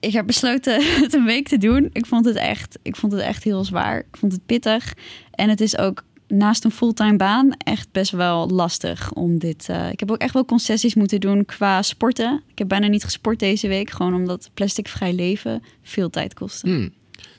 Ik 0.00 0.12
heb 0.12 0.26
besloten 0.26 0.84
het 1.02 1.14
een 1.14 1.24
week 1.24 1.48
te 1.48 1.58
doen. 1.58 1.90
Ik 1.92 2.06
vond 2.06 2.24
het 2.24 2.36
echt, 2.36 2.78
ik 2.82 2.96
vond 2.96 3.12
het 3.12 3.20
echt 3.22 3.44
heel 3.44 3.64
zwaar. 3.64 3.98
Ik 3.98 4.16
vond 4.16 4.32
het 4.32 4.46
pittig. 4.46 4.94
En 5.30 5.48
het 5.48 5.60
is 5.60 5.78
ook 5.78 6.04
naast 6.28 6.64
een 6.64 6.70
fulltime 6.70 7.16
baan 7.16 7.52
echt 7.58 7.88
best 7.92 8.10
wel 8.10 8.48
lastig 8.48 9.12
om 9.12 9.38
dit. 9.38 9.68
eh, 9.68 9.90
ik 9.90 10.00
heb 10.00 10.10
ook 10.10 10.18
echt 10.18 10.32
wel 10.32 10.44
concessies 10.44 10.94
moeten 10.94 11.20
doen 11.20 11.44
qua 11.44 11.82
sporten. 11.82 12.42
Ik 12.50 12.58
heb 12.58 12.68
bijna 12.68 12.86
niet 12.86 13.04
gesport 13.04 13.38
deze 13.38 13.68
week, 13.68 13.90
gewoon 13.90 14.14
omdat 14.14 14.50
plasticvrij 14.54 15.12
leven 15.12 15.62
veel 15.82 16.10
tijd 16.10 16.34
kostte. 16.34 16.68
Hmm. 16.68 16.92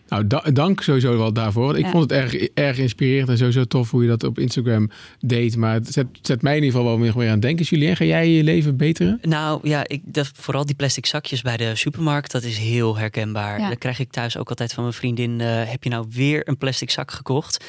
Nou, 0.08 0.28
da- 0.28 0.44
dank 0.54 0.82
sowieso 0.82 1.18
wel 1.18 1.34
daarvoor. 1.34 1.66
Want 1.66 1.78
Ik 1.78 1.86
Ja. 1.86 1.92
vond 1.92 2.10
het 2.10 2.20
erg, 2.20 2.34
erg 2.54 2.78
inspirerend 2.78 3.30
en 3.30 3.38
sowieso 3.38 3.64
tof 3.66 3.92
hoe 3.92 4.02
je 4.02 4.08
dat 4.10 4.24
op 4.24 4.40
Instagram 4.40 4.90
deed. 5.20 5.56
Maar 5.56 5.74
het 5.74 5.88
zet, 5.94 6.08
zet 6.22 6.42
mij 6.42 6.58
in 6.58 6.64
ieder 6.64 6.78
geval 6.80 6.92
wel 6.94 7.00
weer, 7.04 7.18
weer 7.18 7.26
aan 7.28 7.32
het 7.34 7.42
denken. 7.42 7.66
Julien, 7.66 7.96
ga 7.96 8.04
jij 8.06 8.30
je 8.30 8.44
leven 8.44 8.78
beteren? 8.78 9.20
Nou 9.22 9.60
ja, 9.68 9.88
ik, 9.88 10.02
dat, 10.06 10.32
vooral 10.34 10.66
die 10.66 10.76
plastic 10.76 11.06
zakjes 11.06 11.42
bij 11.42 11.58
de 11.58 11.76
supermarkt, 11.76 12.32
dat 12.32 12.44
is 12.44 12.58
heel 12.58 12.98
herkenbaar. 12.98 13.60
Ja. 13.60 13.68
Dan 13.68 13.78
krijg 13.78 14.00
ik 14.00 14.12
thuis 14.12 14.38
ook 14.38 14.50
altijd 14.50 14.74
van 14.74 14.84
mijn 14.84 14.96
vriendin, 14.96 15.42
eh, 15.42 15.70
heb 15.70 15.84
je 15.84 15.90
nou 15.90 16.06
weer 16.10 16.48
een 16.48 16.58
plastic 16.58 16.90
zak 16.92 17.12
gekocht? 17.12 17.66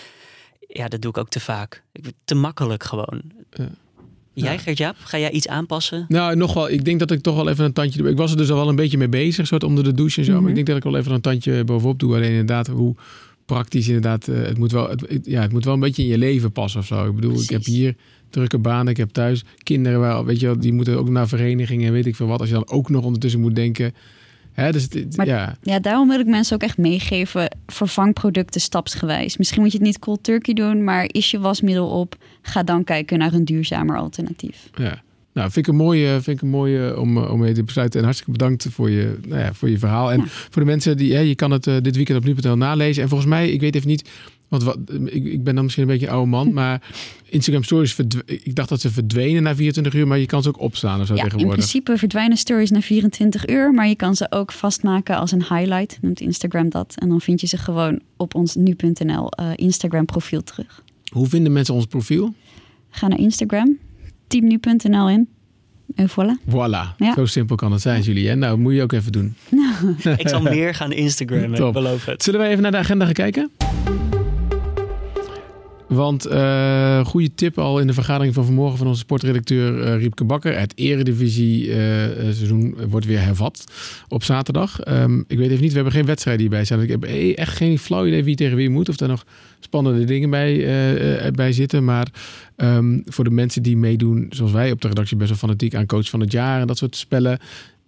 Ja, 0.69 0.89
dat 0.89 1.01
doe 1.03 1.11
ik 1.11 1.19
ook 1.19 1.29
te 1.29 1.41
vaak. 1.41 1.83
Ik, 1.93 2.05
te 2.25 2.35
makkelijk 2.35 2.85
gewoon. 2.85 3.23
Ja. 3.51 3.69
Jij 4.39 4.53
Ja. 4.53 4.59
Gert-Jaap, 4.59 4.97
ga 4.99 5.19
jij 5.19 5.31
iets 5.31 5.49
aanpassen? 5.49 6.05
Nou, 6.09 6.37
nog 6.37 6.55
wel. 6.55 6.71
Ik 6.71 6.85
denk 6.85 6.99
dat 6.99 7.11
ik 7.11 7.21
toch 7.21 7.35
wel 7.37 7.49
even 7.49 7.65
een 7.65 7.73
tandje 7.73 7.99
doe. 8.03 8.11
Ik 8.11 8.17
was 8.17 8.31
er 8.31 8.37
dus 8.37 8.51
al 8.51 8.57
wel 8.57 8.69
een 8.69 8.77
beetje 8.77 8.99
mee 8.99 9.09
bezig, 9.09 9.47
soort 9.47 9.65
onder 9.65 9.85
de 9.85 9.95
douche 9.95 10.19
en 10.19 10.25
zo. 10.25 10.33
Mhm. 10.33 10.41
Maar 10.41 10.49
ik 10.49 10.55
denk 10.55 10.67
dat 10.67 10.77
ik 10.77 10.83
wel 10.83 10.97
even 10.97 11.13
een 11.13 11.21
tandje 11.21 11.65
bovenop 11.65 11.99
doe. 11.99 12.15
Alleen 12.15 12.31
inderdaad, 12.31 12.67
hoe 12.67 12.95
praktisch 13.47 13.87
inderdaad. 13.87 14.29
eh, 14.29 14.43
het, 14.43 14.59
moet 14.59 14.73
wel, 14.73 14.89
het, 14.89 15.21
ja, 15.23 15.43
het 15.43 15.53
moet 15.53 15.65
wel 15.65 15.75
een 15.75 15.81
beetje 15.81 16.03
in 16.03 16.09
je 16.09 16.19
leven 16.19 16.53
passen 16.53 16.81
of 16.81 16.87
zo. 16.87 17.07
Ik 17.07 17.15
bedoel, 17.15 17.41
ik 17.43 17.51
heb 17.51 17.65
hier 17.65 17.95
drukke 18.31 18.59
banen. 18.59 18.87
Ik 18.89 18.97
heb 18.97 19.11
thuis 19.11 19.45
kinderen, 19.63 20.01
wel, 20.01 20.25
weet 20.25 20.41
je 20.41 20.47
wel, 20.47 20.59
die 20.59 20.73
moeten 20.73 20.99
ook 20.99 21.09
naar 21.09 21.29
verenigingen 21.29 21.87
en 21.87 21.93
weet 21.93 22.07
ik 22.07 22.17
veel 22.17 22.27
wat. 22.27 22.41
Als 22.41 22.49
je 22.49 22.55
dan 22.55 22.69
ook 22.71 22.91
nog 22.91 23.05
ondertussen 23.05 23.41
moet 23.41 23.55
denken. 23.57 23.95
Hè, 24.61 24.73
dus 24.73 24.83
het- 24.83 24.95
het- 24.95 25.17
Maar- 25.17 25.27
ja. 25.27 25.57
Ja, 25.63 25.79
daarom 25.79 26.09
wil 26.09 26.21
ik 26.21 26.27
mensen 26.27 26.55
ook 26.55 26.63
echt 26.63 26.79
meegeven. 26.79 27.57
Vervang 27.67 28.13
producten 28.15 28.61
stapsgewijs. 28.61 29.37
Misschien 29.37 29.61
moet 29.63 29.73
je 29.73 29.79
het 29.79 29.87
niet 29.87 29.99
cold 29.99 30.23
turkey 30.25 30.55
doen, 30.55 30.85
maar 30.85 31.05
is 31.07 31.31
je 31.31 31.39
wasmiddel 31.39 31.89
op? 31.89 32.17
Ga 32.43 32.63
dan 32.63 32.85
kijken 32.85 33.19
naar 33.19 33.33
een 33.33 33.45
duurzamer 33.45 33.97
alternatief. 33.99 34.69
Ja. 34.75 35.03
Nou, 35.33 35.51
vind 35.51 35.67
ik 35.67 35.73
een 35.73 35.79
mooie, 35.79 36.09
vind 36.21 36.37
ik 36.37 36.43
een 36.43 36.49
mooie 36.49 37.01
om, 37.01 37.17
eh, 37.17 37.31
om 37.33 37.39
mee 37.41 37.53
te 37.53 37.63
besluiten. 37.63 37.99
En 37.99 38.05
hartstikke 38.05 38.39
bedankt 38.39 38.67
voor 38.71 38.91
je, 38.91 39.19
nou 39.27 39.41
ja, 39.41 39.53
voor 39.55 39.71
je 39.71 39.79
verhaal. 39.79 40.13
En 40.13 40.19
Ja. 40.21 40.25
voor 40.27 40.63
de 40.63 40.69
mensen 40.69 40.97
die, 40.97 41.15
hè, 41.15 41.21
je 41.21 41.35
kan 41.35 41.51
het 41.51 41.67
eh, 41.67 41.77
dit 41.83 41.97
weekend 41.97 42.19
op 42.19 42.25
nu.nl 42.25 42.57
nalezen. 42.57 43.03
En 43.03 43.09
volgens 43.09 43.29
mij, 43.31 43.51
ik 43.51 43.61
weet 43.61 43.75
even 43.75 43.89
niet, 43.89 44.09
want 44.49 44.63
wat, 44.63 44.79
ik, 45.05 45.25
ik 45.25 45.45
ben 45.45 45.55
dan 45.55 45.63
misschien 45.65 45.85
een 45.85 45.91
beetje 45.91 46.07
een 46.07 46.13
oude 46.13 46.31
man, 46.31 46.53
maar 46.61 46.83
Instagram 47.25 47.63
Stories, 47.63 47.93
verdw- 47.95 48.21
ik 48.27 48.55
dacht 48.55 48.69
dat 48.69 48.81
ze 48.81 48.91
verdwenen 48.91 49.43
na 49.43 49.55
24 49.55 49.95
uur, 49.95 50.07
maar 50.07 50.19
je 50.19 50.27
kan 50.27 50.43
ze 50.43 50.49
ook 50.49 50.61
opslaan 50.61 51.01
of 51.01 51.07
zo 51.07 51.15
Ja, 51.15 51.25
in 51.37 51.49
principe 51.49 51.97
verdwijnen 51.99 52.37
stories 52.37 52.71
na 52.71 52.81
24 52.81 53.49
uur, 53.49 53.73
maar 53.73 53.89
je 53.89 53.97
kan 53.97 54.17
ze 54.17 54.27
ook 54.31 54.53
vastmaken 54.53 55.17
als 55.17 55.33
een 55.33 55.43
highlight. 55.49 55.99
Noemt 56.03 56.21
Instagram 56.21 56.69
dat. 56.69 56.95
En 56.99 57.09
dan 57.09 57.21
vind 57.21 57.41
je 57.41 57.47
ze 57.47 57.57
gewoon 57.57 58.01
op 58.17 58.35
ons 58.35 58.55
nu.nl 58.55 59.31
eh, 59.31 59.51
Instagram 59.55 60.05
profiel 60.05 60.43
terug. 60.43 60.83
Hoe 61.09 61.27
vinden 61.27 61.53
mensen 61.53 61.75
ons 61.75 61.87
profiel? 61.87 62.35
Ga 62.91 63.09
naar 63.09 63.19
Instagram, 63.19 63.79
teamnu.nl 64.27 65.09
in. 65.11 65.29
En 65.95 66.09
voilà. 66.11 66.45
Voilà, 66.51 66.97
Ja. 66.97 67.15
zo 67.15 67.27
simpel 67.27 67.57
kan 67.57 67.73
het 67.73 67.81
zijn, 67.81 68.03
Julie. 68.03 68.31
En 68.31 68.39
nou, 68.39 68.59
moet 68.59 68.75
je 68.75 68.83
ook 68.83 68.93
even 68.93 69.13
doen. 69.13 69.35
Ik 70.17 70.29
zal 70.29 70.41
meer 70.43 70.75
gaan 70.75 70.93
Instagrammen, 70.93 71.67
ik 71.67 71.73
beloof 71.73 72.05
het. 72.05 72.23
Zullen 72.23 72.41
wij 72.41 72.49
even 72.51 72.63
naar 72.63 72.71
de 72.73 72.77
agenda 72.79 73.05
gaan 73.05 73.15
kijken? 73.15 73.51
Want 75.89 76.27
eh 76.27 77.05
goede 77.05 77.35
tip 77.35 77.59
al 77.59 77.81
in 77.81 77.87
de 77.87 77.93
vergadering 77.93 78.35
van 78.35 78.45
vanmorgen 78.45 78.79
van 78.79 78.87
onze 78.87 79.01
sportredacteur 79.01 79.83
eh, 79.83 80.01
Riepke 80.01 80.25
Bakker. 80.25 80.59
Het 80.59 80.73
eredivisie 80.77 81.71
eh, 81.71 81.77
seizoen 82.33 82.77
wordt 82.89 83.07
weer 83.07 83.21
hervat 83.21 83.65
op 84.09 84.25
zaterdag. 84.25 84.81
Ehm, 84.81 85.19
ik 85.27 85.39
weet 85.39 85.51
even 85.51 85.61
niet, 85.63 85.71
we 85.71 85.75
hebben 85.75 85.93
geen 85.93 86.07
wedstrijden 86.07 86.43
hierbij 86.43 86.65
staan. 86.65 86.83
Ik 86.83 86.89
heb 86.89 87.05
e- 87.05 87.33
echt 87.33 87.57
geen 87.57 87.79
flauw 87.79 88.07
idee 88.07 88.25
wie 88.25 88.37
tegen 88.37 88.57
wie 88.57 88.71
moet. 88.71 88.89
Of 88.89 89.01
er 89.01 89.09
nog 89.09 89.27
spannende 89.61 90.05
dingen 90.05 90.31
bij, 90.31 91.33
bij 91.33 91.53
zitten. 91.53 91.85
Maar 91.85 92.09
ehm, 92.57 92.99
voor 93.05 93.25
de 93.25 93.31
mensen 93.31 93.63
die 93.63 93.77
meedoen, 93.77 94.27
zoals 94.31 94.53
wij 94.53 94.71
op 94.71 94.81
de 94.81 94.89
redactie 94.89 95.17
best 95.17 95.29
wel 95.29 95.39
fanatiek 95.39 95.75
aan 95.75 95.87
coach 95.87 96.09
van 96.09 96.21
het 96.21 96.33
jaar 96.33 96.61
en 96.61 96.67
dat 96.67 96.79
soort 96.79 96.97
spellen. 96.97 97.39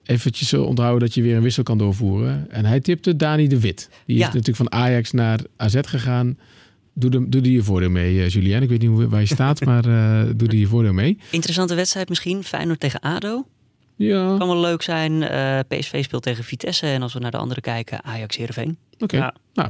Eventjes 0.05 0.55
onthouden 0.55 1.01
dat 1.01 1.15
je 1.15 1.23
weer 1.23 1.37
een 1.37 1.43
wissel 1.43 1.63
kan 1.63 1.79
doorvoeren. 1.79 2.47
En 2.51 2.65
hij 2.65 2.81
tipte 2.81 3.17
Dani 3.17 3.49
de 3.49 3.61
Wit. 3.61 3.89
Die 4.07 4.17
is 4.17 4.23
natuurlijk 4.23 4.57
van 4.57 4.73
Ajax 4.73 5.11
naar 5.11 5.41
AZ 5.57 5.77
gegaan. 5.83 6.37
Doe, 7.01 7.11
de, 7.11 7.29
doe 7.29 7.41
er 7.43 7.49
je 7.49 7.63
voordeel 7.63 7.91
mee, 7.91 8.23
eh, 8.23 8.29
Julien. 8.29 8.63
Ik 8.63 8.69
weet 8.69 8.81
niet 8.81 8.91
hoe, 8.91 9.09
waar 9.09 9.21
je 9.21 9.27
staat, 9.27 9.65
maar 9.65 9.85
eh, 9.85 10.31
doe 10.37 10.49
er 10.49 10.57
je 10.57 10.67
voordeel 10.67 10.93
mee. 10.93 11.19
Interessante 11.31 11.75
wedstrijd 11.75 12.09
misschien, 12.09 12.45
Feyenoord 12.45 12.81
tegen 12.81 13.01
ADO. 13.01 13.47
Ja, 13.97 14.37
Kan 14.39 14.49
wel 14.49 14.61
leuk 14.61 14.83
zijn. 14.83 15.23
Eh, 15.23 15.59
PSV 15.69 16.05
speelt 16.05 16.23
tegen 16.23 16.45
Vitesse 16.45 16.87
en 16.87 17.03
als 17.03 17.13
we 17.13 17.19
naar 17.19 17.31
de 17.31 17.37
andere 17.37 17.61
kijken, 17.61 18.05
Ajax 18.05 18.37
Heerenveen. 18.37 18.77
oké. 18.99 19.17
Ja. 19.17 19.35
Nou, 19.55 19.69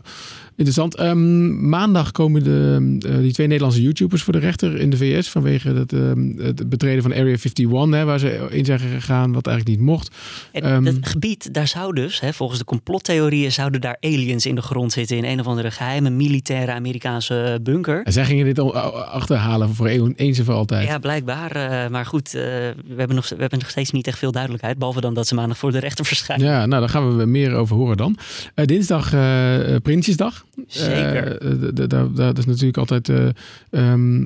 interessant. 0.56 0.96
Ehm, 0.96 1.68
maandag 1.68 2.10
komen 2.12 2.42
de, 2.44 2.96
eh, 3.08 3.16
die 3.18 3.32
twee 3.32 3.46
Nederlandse 3.46 3.82
YouTubers 3.82 4.22
voor 4.22 4.32
de 4.32 4.38
rechter 4.38 4.76
in 4.78 4.90
de 4.90 4.96
VS... 4.96 5.28
vanwege 5.28 5.68
het, 5.68 5.92
ehm, 5.92 6.38
het 6.38 6.68
betreden 6.68 7.02
van 7.02 7.12
Area 7.12 7.36
51, 7.36 7.90
hè, 7.90 8.04
waar 8.04 8.18
ze 8.18 8.46
in 8.50 8.64
zijn 8.64 8.78
gegaan 8.78 9.32
wat 9.32 9.46
eigenlijk 9.46 9.78
niet 9.78 9.86
mocht. 9.86 10.16
En 10.52 10.62
Ehm, 10.62 10.84
dat 10.84 10.94
gebied, 11.00 11.54
daar 11.54 11.68
zou 11.68 11.94
dus, 11.94 12.20
hè, 12.20 12.32
volgens 12.32 12.58
de 12.58 12.64
complottheorieën, 12.64 13.52
zouden 13.52 13.80
daar 13.80 13.96
aliens 14.00 14.46
in 14.46 14.54
de 14.54 14.62
grond 14.62 14.92
zitten 14.92 15.16
in 15.16 15.24
een 15.24 15.40
of 15.40 15.46
andere 15.46 15.70
geheime 15.70 16.10
militaire 16.10 16.72
Amerikaanse 16.72 17.58
bunker. 17.62 18.02
En 18.04 18.12
zij 18.12 18.24
gingen 18.24 18.44
dit 18.44 18.58
al 18.58 18.76
achterhalen 18.76 19.74
voor 19.74 19.88
een- 19.88 20.12
eens 20.16 20.38
en 20.38 20.44
voor 20.44 20.54
altijd. 20.54 20.86
Ja, 20.88 20.98
blijkbaar. 20.98 21.50
eh, 21.50 21.90
maar 21.90 22.06
goed, 22.06 22.34
eh, 22.34 22.42
we, 22.42 22.74
hebben 22.96 23.16
nog, 23.16 23.28
we 23.28 23.36
hebben 23.38 23.58
nog 23.58 23.70
steeds 23.70 23.90
niet 23.90 24.06
echt 24.06 24.18
veel 24.18 24.32
duidelijkheid. 24.32 24.78
Behalve 24.78 25.00
dan 25.00 25.14
dat 25.14 25.26
ze 25.26 25.34
maandag 25.34 25.58
voor 25.58 25.72
de 25.72 25.78
rechter 25.78 26.04
verschijnen. 26.04 26.46
Ja, 26.46 26.66
nou, 26.66 26.80
daar 26.80 26.88
gaan 26.90 27.16
we 27.16 27.24
meer 27.26 27.54
over 27.54 27.76
horen 27.76 27.96
dan. 27.96 28.16
Eh, 28.54 28.64
dinsdag 28.64 29.12
eh, 29.12 29.69
eh, 29.69 29.69
Prinsjesdag. 29.76 30.44
Zeker. 30.66 31.38
Eh, 31.38 31.86
d- 31.86 32.16
dat 32.16 32.38
is 32.38 32.46
natuurlijk 32.46 32.76
altijd... 32.76 33.08
eh, 33.08 33.28
ehm, 33.70 34.24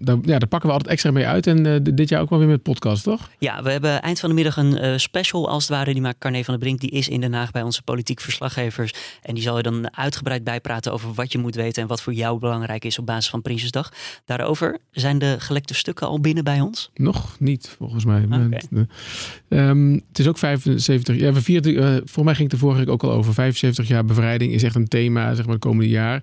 daar, 0.00 0.16
ja, 0.22 0.38
daar 0.38 0.46
pakken 0.48 0.68
we 0.68 0.74
altijd 0.74 0.92
extra 0.92 1.10
mee 1.10 1.26
uit. 1.26 1.46
En 1.46 1.66
eh, 1.66 1.94
dit 1.94 2.08
jaar 2.08 2.20
ook 2.20 2.30
wel 2.30 2.38
weer 2.38 2.48
met 2.48 2.62
podcast, 2.62 3.02
toch? 3.02 3.30
Ja, 3.38 3.62
we 3.62 3.70
hebben 3.70 4.02
eind 4.02 4.20
van 4.20 4.28
de 4.28 4.34
middag 4.34 4.56
een 4.56 4.76
eh, 4.78 4.96
special 4.96 5.48
als 5.48 5.62
het 5.68 5.76
ware. 5.76 5.92
Die 5.92 6.02
maakt 6.02 6.18
Carne 6.18 6.44
van 6.44 6.54
der 6.54 6.62
Brink. 6.62 6.80
Die 6.80 6.90
is 6.90 7.08
in 7.08 7.20
Den 7.20 7.32
Haag 7.32 7.50
bij 7.50 7.62
onze 7.62 7.82
politiek 7.82 8.20
verslaggevers. 8.20 8.92
En 9.22 9.34
die 9.34 9.42
zal 9.42 9.56
je 9.56 9.62
dan 9.62 9.96
uitgebreid 9.96 10.44
bijpraten 10.44 10.92
over 10.92 11.12
wat 11.14 11.32
je 11.32 11.38
moet 11.38 11.54
weten. 11.54 11.82
En 11.82 11.88
wat 11.88 12.02
voor 12.02 12.12
jou 12.12 12.38
belangrijk 12.38 12.84
is 12.84 12.98
op 12.98 13.06
basis 13.06 13.30
van 13.30 13.42
Prinsjesdag. 13.42 13.92
Daarover 14.24 14.78
zijn 14.90 15.18
de 15.18 15.36
gelekte 15.38 15.74
stukken 15.74 16.06
al 16.06 16.20
binnen 16.20 16.44
bij 16.44 16.60
ons. 16.60 16.90
Nog 16.94 17.36
niet, 17.38 17.74
volgens 17.78 18.04
mij. 18.04 18.26
Eh, 18.30 19.60
ehm, 19.68 19.92
het 20.08 20.18
is 20.18 20.26
ook 20.28 20.38
75... 20.38 21.16
Ja, 21.16 21.32
we 21.32 21.42
vieren, 21.42 21.76
eh 21.96 22.00
voor 22.04 22.24
mij 22.24 22.34
ging 22.34 22.50
het 22.50 22.60
de 22.60 22.64
vorige 22.66 22.80
week 22.80 22.88
ook 22.88 23.02
al 23.02 23.12
over. 23.12 23.34
75 23.34 23.88
jaar 23.88 24.04
bevrijding 24.04 24.52
is 24.52 24.62
echt 24.62 24.76
een 24.78 24.88
thema, 24.88 25.34
zeg 25.34 25.44
maar, 25.44 25.54
het 25.54 25.64
komende 25.64 25.88
jaar. 25.88 26.22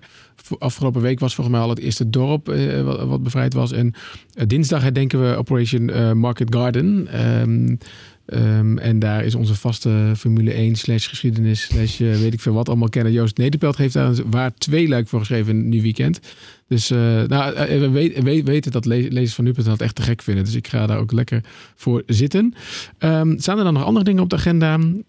Afgelopen 0.58 1.02
week 1.02 1.20
was 1.20 1.34
volgens 1.34 1.56
mij 1.56 1.64
al 1.64 1.70
het 1.70 1.78
eerste 1.78 2.10
dorp 2.10 2.48
eh, 2.48 2.82
wat, 2.82 3.04
wat 3.04 3.22
bevrijd 3.22 3.54
was. 3.54 3.72
En 3.72 3.94
eh, 4.34 4.46
dinsdag 4.46 4.82
herdenken 4.82 5.30
we 5.30 5.36
Operation 5.36 5.90
eh, 5.90 6.12
Market 6.12 6.54
Garden. 6.54 7.08
Ehm, 7.08 7.76
Ehm, 8.26 8.78
en 8.78 8.98
daar 8.98 9.24
is 9.24 9.34
onze 9.34 9.54
vaste 9.54 10.12
Formule 10.16 10.52
1 10.52 10.74
slash 10.74 11.08
geschiedenis 11.08 11.62
slash 11.62 12.00
eh, 12.00 12.14
weet 12.14 12.32
ik 12.32 12.40
veel 12.40 12.52
wat 12.52 12.68
allemaal 12.68 12.88
kennen. 12.88 13.12
Joost 13.12 13.36
Nederpelt 13.36 13.76
heeft 13.76 13.94
daar 13.94 14.08
een 14.08 14.30
waar 14.30 14.54
twee 14.54 14.88
luik 14.88 15.08
voor 15.08 15.18
geschreven 15.18 15.68
nu 15.68 15.82
weekend. 15.82 16.20
Dus 16.68 16.90
uh, 16.90 16.98
nou, 17.22 17.54
eh, 17.54 17.78
we, 17.78 17.90
weet, 18.22 18.44
weten 18.44 18.72
dat 18.72 18.84
le 18.84 19.06
lezers 19.10 19.34
van 19.34 19.44
nu.nl 19.44 19.70
het 19.70 19.80
echt 19.80 19.94
te 19.94 20.02
gek 20.02 20.22
vinden. 20.22 20.44
Dus 20.44 20.54
ik 20.54 20.68
ga 20.68 20.86
daar 20.86 20.98
ook 20.98 21.12
lekker 21.12 21.40
voor 21.74 22.02
zitten. 22.06 22.54
Um, 22.98 23.38
staan 23.38 23.58
er 23.58 23.64
dan 23.64 23.72
nog 23.72 23.84
andere 23.84 24.04
dingen 24.04 24.22
op 24.22 24.30
de 24.30 24.36
agenda? 24.36 24.74
Um, 24.74 25.04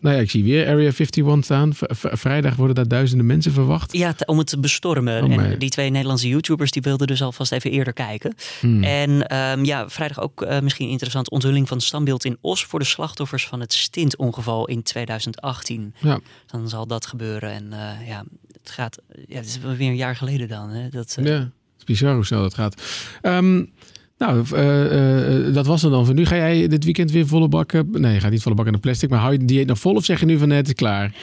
nou 0.00 0.16
ja, 0.16 0.20
ik 0.20 0.30
zie 0.30 0.44
weer 0.44 0.66
Area 0.66 0.90
51 0.96 1.44
staan. 1.44 1.74
V 1.74 1.84
vrijdag 2.12 2.56
worden 2.56 2.74
daar 2.74 2.88
duizenden 2.88 3.26
mensen 3.26 3.52
verwacht. 3.52 3.92
Ja, 3.92 4.14
om 4.26 4.38
het 4.38 4.46
te 4.46 4.60
bestormen. 4.60 5.24
Oh, 5.24 5.32
en 5.32 5.58
die 5.58 5.70
twee 5.70 5.90
Nederlandse 5.90 6.28
YouTubers 6.28 6.70
die 6.70 6.82
wilden 6.82 7.06
dus 7.06 7.22
alvast 7.22 7.52
even 7.52 7.70
eerder 7.70 7.92
kijken. 7.92 8.34
Hmm. 8.60 8.82
En 8.82 9.24
ja, 9.64 9.88
vrijdag 9.88 10.20
ook 10.20 10.42
uh, 10.42 10.60
misschien 10.60 10.88
interessant 10.88 11.30
onthulling 11.30 11.68
van 11.68 11.76
het 11.76 11.86
standbeeld 11.86 12.24
in 12.24 12.36
Os 12.44 12.64
voor 12.64 12.78
de 12.78 12.84
slachtoffers 12.84 13.46
van 13.46 13.60
het 13.60 13.72
stintongeval 13.72 14.68
in 14.68 14.82
2018. 14.82 15.94
Ja. 16.00 16.20
Dan 16.46 16.68
zal 16.68 16.86
dat 16.86 17.06
gebeuren. 17.06 17.50
En 17.50 17.64
uh, 17.72 18.08
ja, 18.08 18.24
het 18.52 18.70
gaat. 18.70 18.98
Ja, 19.26 19.36
het 19.36 19.46
is 19.46 19.58
weer 19.58 19.88
een 19.88 19.96
jaar 19.96 20.16
geleden 20.16 20.48
dan. 20.48 20.68
Hè? 20.68 20.88
Dat, 20.88 21.16
uh... 21.18 21.26
Ja, 21.26 21.32
het 21.32 21.50
is 21.78 21.84
bizar 21.84 22.14
hoe 22.14 22.24
snel 22.24 22.40
dat 22.40 22.54
gaat. 22.54 22.82
Um, 23.22 23.72
nou, 24.18 24.44
uh, 24.52 25.46
uh, 25.46 25.54
dat 25.54 25.66
was 25.66 25.82
het 25.82 25.90
dan 25.90 26.04
voor 26.06 26.14
nu. 26.14 26.26
Ga 26.26 26.36
jij 26.36 26.68
dit 26.68 26.84
weekend 26.84 27.10
weer 27.10 27.26
volle 27.26 27.48
bakken? 27.48 27.88
Nee, 27.90 28.14
je 28.14 28.20
gaat 28.20 28.30
niet 28.30 28.42
volle 28.42 28.54
bakken 28.54 28.74
in 28.74 28.80
de 28.80 28.86
plastic. 28.86 29.10
Maar 29.10 29.18
hou 29.18 29.32
je 29.32 29.44
dieet 29.44 29.66
nog 29.66 29.78
vol 29.78 29.94
of 29.94 30.04
zeg 30.04 30.20
je 30.20 30.26
nu 30.26 30.38
van 30.38 30.48
net 30.48 30.66
is 30.66 30.74
klaar? 30.74 31.14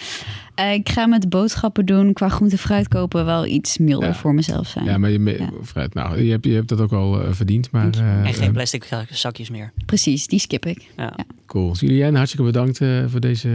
Uh, 0.60 0.74
ik 0.74 0.90
ga 0.90 1.06
met 1.06 1.30
boodschappen 1.30 1.86
doen 1.86 2.14
qua 2.14 2.30
groente 2.30 2.58
fruit 2.58 2.88
kopen 2.88 3.26
wel 3.26 3.46
iets 3.46 3.78
milder 3.78 4.16
voor 4.16 4.34
mezelf 4.34 4.68
zijn. 4.68 4.86
Ja, 4.86 4.98
maar 4.98 5.10
je, 5.10 5.38
ja. 5.38 5.50
fruit, 5.64 5.94
nou, 5.94 6.24
je, 6.24 6.32
hebt, 6.32 6.46
je 6.46 6.54
hebt 6.54 6.68
dat 6.68 6.82
ook 6.82 6.92
al 6.92 7.34
verdiend. 7.34 7.72
Maar, 7.72 7.90
en 8.24 8.34
geen 8.34 8.52
plastic 8.52 8.90
zakjes 9.10 9.50
meer. 9.50 9.72
Precies, 9.86 10.28
die 10.28 10.40
skip 10.40 10.66
ik. 10.66 10.86
Ja. 10.98 11.16
Cool. 11.46 11.74
Julien, 11.74 12.16
hartstikke 12.16 12.46
bedankt 12.46 12.78
voor 13.08 13.20
deze 13.20 13.50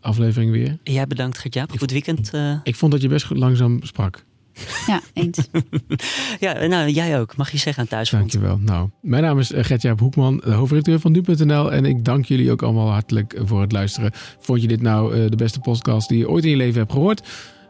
aflevering 0.00 0.50
weer. 0.50 0.76
Jij 0.82 1.06
bedankt, 1.06 1.38
Gertjaap. 1.38 1.78
Goed 1.78 1.90
weekend. 1.90 2.32
Ik 2.62 2.76
vond 2.76 2.92
dat 2.92 3.02
je 3.02 3.08
best 3.08 3.26
goed 3.26 3.38
langzaam 3.38 3.78
sprak. 3.82 4.24
Ja, 4.86 5.00
eens. 5.12 5.48
ja, 6.40 6.66
nou, 6.66 6.90
jij 6.90 7.20
ook. 7.20 7.36
Mag 7.36 7.50
je 7.50 7.58
zeggen 7.58 7.82
aan 7.82 7.88
thuis. 7.88 8.10
Dankjewel. 8.10 8.58
Nou, 8.58 8.88
mijn 9.00 9.22
naam 9.22 9.38
is 9.38 9.52
Gertjaap 9.54 10.00
Hoekman, 10.00 10.40
de 10.44 10.50
hoofdredacteur 10.50 11.00
van 11.00 11.12
nu.nl. 11.12 11.72
En 11.72 11.84
ik 11.84 12.04
dank 12.04 12.24
jullie 12.24 12.50
ook 12.50 12.62
allemaal 12.62 12.90
hartelijk 12.90 13.40
voor 13.44 13.60
het 13.60 13.72
luisteren. 13.72 14.10
Vond 14.38 14.62
je 14.62 14.68
dit 14.68 14.80
nou 14.80 15.28
de 15.28 15.36
beste 15.36 15.60
podcast 15.60 16.08
die 16.08 16.18
je 16.18 16.28
ooit 16.28 16.44
in 16.44 16.50
je 16.50 16.56
leven 16.56 16.78
hebt 16.78 16.92
gehoord? 16.92 17.22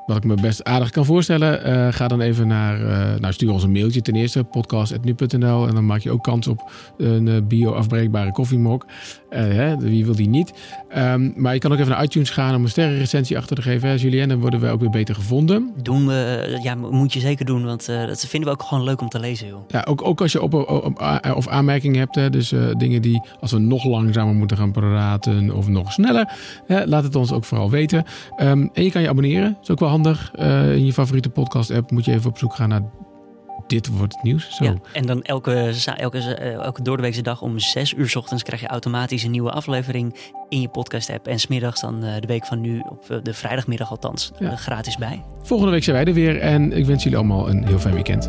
Wat 0.08 0.16
ik 0.16 0.24
me 0.24 0.34
best 0.34 0.64
aardig 0.64 0.90
kan 0.90 1.04
voorstellen. 1.04 1.68
Uh, 1.68 1.92
ga 1.92 2.08
dan 2.08 2.20
even 2.20 2.46
naar, 2.46 2.80
uh, 2.80 3.20
nou 3.20 3.32
stuur 3.32 3.52
ons 3.52 3.62
een 3.62 3.72
mailtje 3.72 4.02
ten 4.02 4.14
eerste, 4.14 4.44
podcast.nu.nl. 4.44 5.66
En 5.68 5.74
dan 5.74 5.86
maak 5.86 6.00
je 6.00 6.10
ook 6.10 6.22
kans 6.22 6.48
op 6.48 6.70
een 6.98 7.26
uh, 7.26 7.36
bio-afbreekbare 7.42 8.32
koffiemok. 8.32 8.86
Hè, 9.28 9.76
wie 9.76 10.04
wil 10.04 10.16
die 10.16 10.28
niet? 10.28 10.52
Um, 10.96 11.32
maar 11.36 11.54
je 11.54 11.60
kan 11.60 11.72
ook 11.72 11.78
even 11.78 11.90
naar 11.90 12.02
iTunes 12.02 12.30
gaan 12.30 12.54
om 12.54 12.62
een 12.62 12.68
sterrenrecensie 12.68 13.36
achter 13.36 13.56
te 13.56 13.62
geven. 13.62 13.88
Hè, 13.88 13.94
Julien, 13.94 14.28
dan 14.28 14.40
worden 14.40 14.60
we 14.60 14.68
ook 14.68 14.80
weer 14.80 14.90
beter 14.90 15.14
gevonden. 15.14 15.72
Doen 15.82 16.06
we, 16.06 16.58
ja, 16.62 16.74
moet 16.74 17.12
je 17.12 17.20
zeker 17.20 17.44
doen, 17.44 17.64
want 17.64 17.86
dat 17.86 18.26
vinden 18.26 18.48
we 18.48 18.54
ook 18.54 18.62
gewoon 18.62 18.84
leuk 18.84 19.00
om 19.00 19.08
te 19.08 19.20
lezen. 19.20 19.46
Joh. 19.46 19.64
Ja, 19.68 19.84
ook, 19.88 20.04
ook 20.04 20.20
als 20.20 20.32
je 20.32 20.42
op, 20.42 20.54
op, 20.54 21.02
of 21.34 21.48
aanmerkingen 21.48 21.98
hebt. 21.98 22.14
Hè, 22.14 22.30
dus 22.30 22.54
dingen 22.76 23.02
die, 23.02 23.22
als 23.40 23.52
we 23.52 23.58
nog 23.58 23.84
langzamer 23.84 24.34
moeten 24.34 24.56
gaan 24.56 24.72
praten 24.72 25.56
of 25.56 25.68
nog 25.68 25.92
sneller. 25.92 26.32
Hè, 26.66 26.86
laat 26.86 27.04
het 27.04 27.16
ons 27.16 27.32
ook 27.32 27.44
vooral 27.44 27.70
weten. 27.70 28.04
Um, 28.42 28.70
en 28.72 28.84
je 28.84 28.90
kan 28.90 29.02
je 29.02 29.08
abonneren, 29.08 29.52
dat 29.52 29.62
is 29.62 29.70
ook 29.70 29.78
wel 29.78 29.88
handig 29.88 29.97
uh, 30.06 30.74
in 30.74 30.86
je 30.86 30.92
favoriete 30.92 31.30
podcast-app 31.30 31.90
moet 31.90 32.04
je 32.04 32.12
even 32.12 32.30
op 32.30 32.38
zoek 32.38 32.54
gaan 32.54 32.68
naar 32.68 32.82
dit 33.66 33.88
wordt 33.88 34.14
het 34.14 34.22
nieuws. 34.22 34.56
Zo. 34.56 34.64
Ja, 34.64 34.74
en 34.92 35.06
dan 35.06 35.22
elke, 35.22 35.74
elke, 35.96 36.18
uh, 36.18 36.52
elke 36.52 36.82
doordeweekse 36.82 37.22
dag 37.22 37.42
om 37.42 37.58
6 37.58 37.94
uur 37.94 38.08
s 38.08 38.16
ochtends 38.16 38.42
krijg 38.42 38.60
je 38.60 38.66
automatisch 38.66 39.22
een 39.22 39.30
nieuwe 39.30 39.50
aflevering 39.50 40.14
in 40.48 40.60
je 40.60 40.68
podcast-app. 40.68 41.26
En 41.26 41.38
smiddags 41.38 41.80
dan 41.80 42.04
uh, 42.04 42.14
de 42.20 42.26
week 42.26 42.46
van 42.46 42.60
nu, 42.60 42.82
op 42.88 43.20
de 43.22 43.34
vrijdagmiddag 43.34 43.90
althans, 43.90 44.32
ja. 44.38 44.56
gratis 44.56 44.96
bij. 44.96 45.22
Volgende 45.42 45.72
week 45.72 45.84
zijn 45.84 45.96
wij 45.96 46.04
er 46.04 46.12
weer 46.12 46.40
en 46.40 46.72
ik 46.72 46.86
wens 46.86 47.02
jullie 47.02 47.18
allemaal 47.18 47.48
een 47.48 47.66
heel 47.66 47.78
fijn 47.78 47.94
weekend. 47.94 48.28